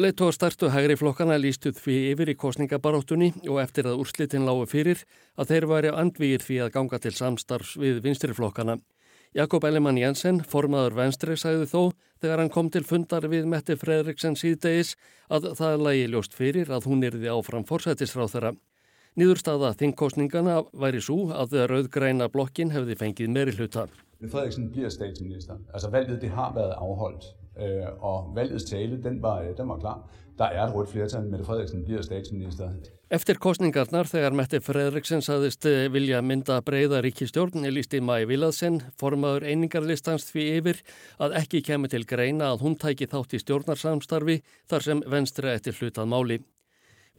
Leittóa 0.00 0.32
startu 0.32 0.70
hægri 0.72 0.96
flokkana 0.96 1.36
lístuð 1.38 1.76
því 1.78 1.96
yfir 2.12 2.30
í 2.32 2.34
kostningabaráttunni 2.40 3.34
og 3.50 3.60
eftir 3.62 3.86
að 3.90 4.00
úrslitin 4.00 4.46
lágu 4.48 4.64
fyrir 4.70 5.02
að 5.36 5.52
þeir 5.52 5.66
væri 5.70 5.92
andvíir 5.92 6.42
því 6.42 6.56
að 6.64 6.72
ganga 6.78 6.98
til 7.04 7.12
samstarfs 7.14 7.76
við 7.78 8.00
vinstri 8.06 8.34
flokkana. 8.34 8.78
Jakob 9.36 9.62
Ellemann 9.68 10.00
Jensen, 10.00 10.40
formaður 10.42 10.96
venstri, 10.98 11.36
sagði 11.38 11.68
þó 11.70 11.92
þegar 12.22 12.40
hann 12.42 12.50
kom 12.50 12.70
til 12.72 12.82
fundar 12.82 13.28
við 13.30 13.46
Mette 13.46 13.76
Fredriksen 13.78 14.34
síðdegis 14.34 14.96
að 15.30 15.52
það 15.60 15.84
lægi 15.86 16.08
ljóst 16.10 16.34
fyrir 16.34 16.72
að 16.74 16.88
hún 16.90 17.04
erði 17.06 17.30
áfram 17.30 17.68
forsættisráð 17.68 18.34
þeirra. 18.34 18.52
Nýðurstaða 19.20 19.74
þingkostningana 19.76 20.52
væri 20.80 21.00
svo 21.04 21.26
að 21.36 21.58
rauðgræna 21.68 22.30
blokkin 22.32 22.70
hefði 22.72 22.94
fengið 22.96 23.32
meiri 23.34 23.52
hluta. 23.52 23.82
Fredriksen 24.22 24.70
bliver 24.72 24.92
statsminister. 24.92 25.58
Altså 25.74 25.90
valget 25.92 26.22
det 26.22 26.30
har 26.32 26.54
været 26.54 26.72
afholdt. 26.78 27.26
Øh, 27.60 27.88
og 28.00 28.30
valgets 28.34 28.64
tale, 28.64 28.96
den 29.02 29.18
var, 29.22 29.42
den 29.58 29.68
var 29.68 29.78
klar. 29.78 29.98
Der 30.38 30.44
er 30.44 30.62
et 30.64 30.74
rødt 30.74 30.88
flertal, 30.88 31.26
Mette 31.28 31.44
Frederiksen 31.44 31.84
bliver 31.84 32.02
statsminister. 32.02 32.70
Eftir 33.10 33.36
kostningarnar 33.36 34.08
þegar 34.08 34.32
Mette 34.32 34.60
Frederiksen 34.64 35.20
saðist 35.20 35.66
eh, 35.68 35.90
vilja 35.92 36.22
mynda 36.24 36.60
breyða 36.64 37.02
ríkistjórn 37.04 37.66
lísti 37.74 38.00
Mæi 38.00 38.24
Viladsen, 38.30 38.78
formaður 39.00 39.44
einingarlistans 39.50 40.30
því 40.30 40.46
yfir 40.60 40.80
að 41.20 41.36
ekki 41.42 41.60
kemur 41.66 41.92
til 41.92 42.06
greina 42.08 42.54
að 42.54 42.64
hún 42.64 42.78
tæki 42.80 43.10
þátt 43.10 43.36
í 43.36 43.42
stjórnarsamstarfi 43.44 44.38
þar 44.70 44.88
sem 44.88 45.04
venstre 45.04 45.52
eftir 45.58 45.76
hlutað 45.76 46.08
máli. 46.08 46.40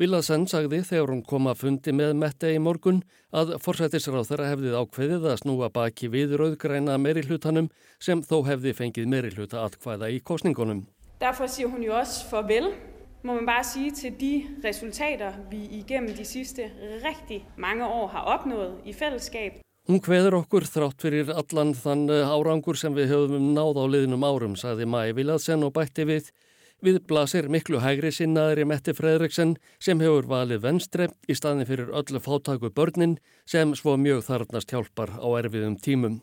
Viladsen 0.02 0.48
sagði 0.50 0.80
þegar 0.82 1.12
hún 1.14 1.20
kom 1.22 1.46
að 1.52 1.60
fundi 1.60 1.92
með 1.94 2.16
Mette 2.18 2.50
í 2.50 2.58
morgun 2.58 3.04
að 3.38 3.52
forsættisráð 3.62 4.32
þeirra 4.32 4.48
hefðið 4.50 4.78
ákveðið 4.80 5.28
að 5.30 5.36
snúa 5.44 5.68
baki 5.76 6.10
við 6.10 6.34
rauðgræna 6.42 6.96
meiri 6.98 7.22
hlutanum 7.28 7.68
sem 8.02 8.24
þó 8.26 8.40
hefði 8.48 8.74
fengið 8.80 9.12
meiri 9.14 9.30
hluta 9.36 9.62
atkvæða 9.62 10.10
í 10.10 10.18
kostningunum. 10.26 10.88
Derfor 11.22 11.52
siger 11.54 11.70
hun 11.70 11.86
jo 11.86 11.94
også 11.94 12.32
farvel, 12.32 12.72
må 13.22 13.36
man 13.38 13.46
bare 13.46 13.68
sige, 13.68 13.94
til 14.00 14.18
de 14.18 14.34
resultater, 14.66 15.38
vi 15.52 15.68
igennem 15.84 16.18
de 16.18 16.26
sidste 16.26 16.72
rigtig 17.06 17.44
mange 17.54 17.86
år 17.86 18.08
har 18.16 18.34
opnået 18.40 18.82
i 18.90 18.98
fællesskab. 18.98 19.62
Hún 19.86 20.02
hveður 20.02 20.40
okkur 20.42 20.66
þrátt 20.66 21.06
fyrir 21.06 21.30
allan 21.30 21.76
þann 21.78 22.08
árangur 22.10 22.74
sem 22.74 22.98
við 22.98 23.14
höfum 23.14 23.54
náð 23.54 23.78
á 23.78 23.86
liðnum 23.86 24.26
árum, 24.26 24.58
sagði 24.58 24.90
Mæi 24.90 25.14
Viladsen 25.14 25.62
og 25.62 25.76
bætti 25.78 26.10
við 26.10 26.34
Við 26.82 26.96
blasir 27.06 27.46
miklu 27.46 27.78
hægri 27.78 28.10
sinnaðri 28.10 28.64
Mette 28.66 28.96
Fredriksen 28.98 29.52
sem 29.78 30.00
hefur 30.02 30.26
valið 30.26 30.64
venstre 30.64 31.06
í 31.30 31.36
staðin 31.38 31.68
fyrir 31.70 31.92
öllu 31.94 32.18
fátaku 32.18 32.72
börnin 32.74 33.20
sem 33.46 33.76
svo 33.78 33.94
mjög 34.02 34.24
þarfnast 34.26 34.74
hjálpar 34.74 35.14
á 35.22 35.28
erfiðum 35.38 35.76
tímum. 35.78 36.16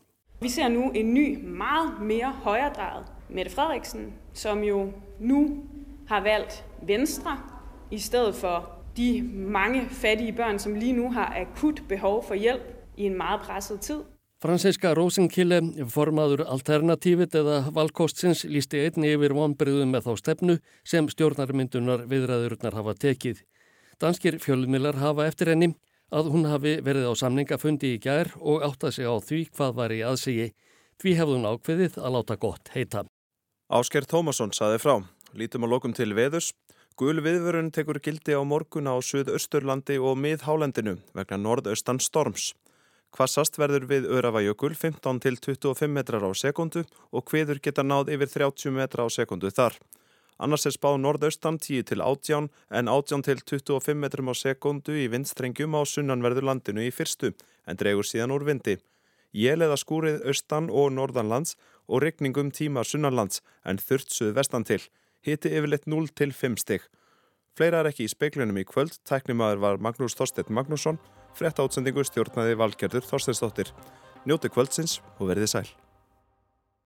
Vi 0.43 0.51
ser 0.51 0.73
nu 0.75 0.91
en 0.91 1.15
ny, 1.15 1.39
meget 1.39 2.03
mere 2.03 2.33
højredrejet 2.43 3.07
Mette 3.31 3.55
Frederiksen, 3.55 4.13
som 4.35 4.65
jo 4.67 4.93
nu 5.21 5.63
har 6.09 6.27
valgt 6.27 6.65
venstre 6.83 7.39
i 7.91 7.99
stedet 7.99 8.35
for 8.35 8.83
de 8.97 9.23
mange 9.33 9.87
fattige 9.91 10.33
børn, 10.33 10.59
som 10.59 10.75
lige 10.75 10.93
nu 10.93 11.13
har 11.13 11.39
akut 11.39 11.83
behov 11.89 12.25
for 12.25 12.35
hjælp 12.35 12.67
i 12.97 13.07
en 13.07 13.17
meget 13.17 13.41
presset 13.41 13.81
tid. 13.81 14.03
Franziska 14.39 14.93
Rosenkille, 14.95 15.57
formaður 15.91 16.45
Alternatívit 16.47 17.33
eða 17.35 17.57
valkostsins, 17.75 18.45
lísti 18.47 18.85
einni 18.87 19.11
yfir 19.17 19.33
vonbyrðum 19.35 19.91
með 19.91 20.05
þá 20.05 20.21
stefnu 20.21 20.55
sem 20.87 21.09
stjórnarmyndunar 21.11 22.05
viðræðurnar 22.07 22.77
hafa 22.79 22.95
tekið. 23.03 23.41
Danskir 23.99 24.39
fjölmilar 24.39 25.01
hafa 25.03 25.27
eftir 25.27 25.51
henni 25.51 25.73
að 26.15 26.31
hún 26.31 26.47
hafi 26.47 26.77
verið 26.87 27.09
á 27.11 27.15
samningafundi 27.19 27.97
í 27.97 27.99
gær 28.05 28.31
og 28.39 28.63
átta 28.63 28.93
sig 28.95 29.11
á 29.11 29.19
því 29.19 29.41
hvað 29.57 29.75
var 29.81 29.97
í 29.97 30.05
aðsigi. 30.07 30.47
Því 31.03 31.17
hefði 31.19 31.35
hún 31.35 31.51
ákveðið 31.51 31.99
að 31.99 32.15
láta 32.15 32.39
gott 32.39 32.71
heita. 32.77 33.05
Ásker 33.75 34.07
Tómasson 34.07 34.55
saði 34.55 34.79
frá. 34.79 35.03
Lítum 35.35 35.67
að 35.67 35.75
lokum 35.75 35.99
til 35.99 36.13
veðus. 36.15 36.53
Gul 36.95 37.19
viðvörun 37.27 37.75
tekur 37.75 37.99
gildi 37.99 38.39
á 38.39 38.43
morgun 38.47 38.87
á 38.87 38.95
Suðausturlandi 39.03 39.99
og 39.99 40.15
miðhálendinu 40.23 40.97
vegna 41.19 41.43
norðaustan 41.43 41.99
storms. 41.99 42.53
Hvassast 43.17 43.57
verður 43.59 43.87
við 43.89 44.09
Örafajökul 44.13 44.75
15 44.77 45.21
til 45.25 45.39
25 45.41 45.93
metrar 45.93 46.25
á 46.25 46.31
sekundu 46.37 46.85
og 47.11 47.25
hviður 47.31 47.61
geta 47.65 47.83
náð 47.83 48.13
yfir 48.15 48.29
30 48.35 48.75
metra 48.77 49.07
á 49.07 49.09
sekundu 49.09 49.51
þar. 49.51 49.79
Annars 50.39 50.69
er 50.69 50.75
spáð 50.77 51.01
norðaustan 51.03 51.59
10 51.59 51.89
til 51.89 52.03
18 52.05 52.47
en 52.71 52.91
18 52.93 53.25
til 53.27 53.41
25 53.43 53.99
metrum 53.99 54.31
á 54.31 54.35
sekundu 54.39 54.95
í 54.95 55.09
vindstrengjum 55.11 55.75
á 55.75 55.83
sunnanverðu 55.83 56.45
landinu 56.47 56.85
í 56.85 56.93
fyrstu 56.95 57.33
en 57.67 57.81
dregur 57.81 58.07
síðan 58.07 58.37
úr 58.37 58.47
vindi. 58.47 58.77
Jél 59.35 59.65
eða 59.65 59.81
skúrið 59.81 60.23
austan 60.29 60.71
og 60.71 60.93
norðanlands 60.95 61.57
og 61.89 62.05
regningum 62.05 62.53
tíma 62.55 62.85
sunnanlands 62.85 63.43
en 63.65 63.83
þurft 63.83 64.15
suð 64.15 64.37
vestan 64.39 64.65
til. 64.69 64.81
Hiti 65.27 65.51
yfirleitt 65.51 65.89
0 65.91 66.09
til 66.15 66.33
5 66.33 66.61
stygg. 66.63 66.87
Fleira 67.59 67.83
er 67.83 67.91
ekki 67.91 68.07
í 68.07 68.13
speiklunum 68.13 68.61
í 68.61 68.69
kvöld. 68.69 69.01
Tæknimaður 69.09 69.65
var 69.65 69.81
Magnús 69.83 70.15
Þorstedt 70.15 70.53
Magnússon. 70.55 71.01
Frett 71.39 71.61
átsendingu 71.63 72.03
stjórnaði 72.03 72.57
valgerður 72.59 73.05
Þorsteinsdóttir. 73.07 73.69
Njóti 74.27 74.51
kvöldsins 74.51 74.97
og 75.21 75.29
verðið 75.31 75.53
sæl. 75.53 75.69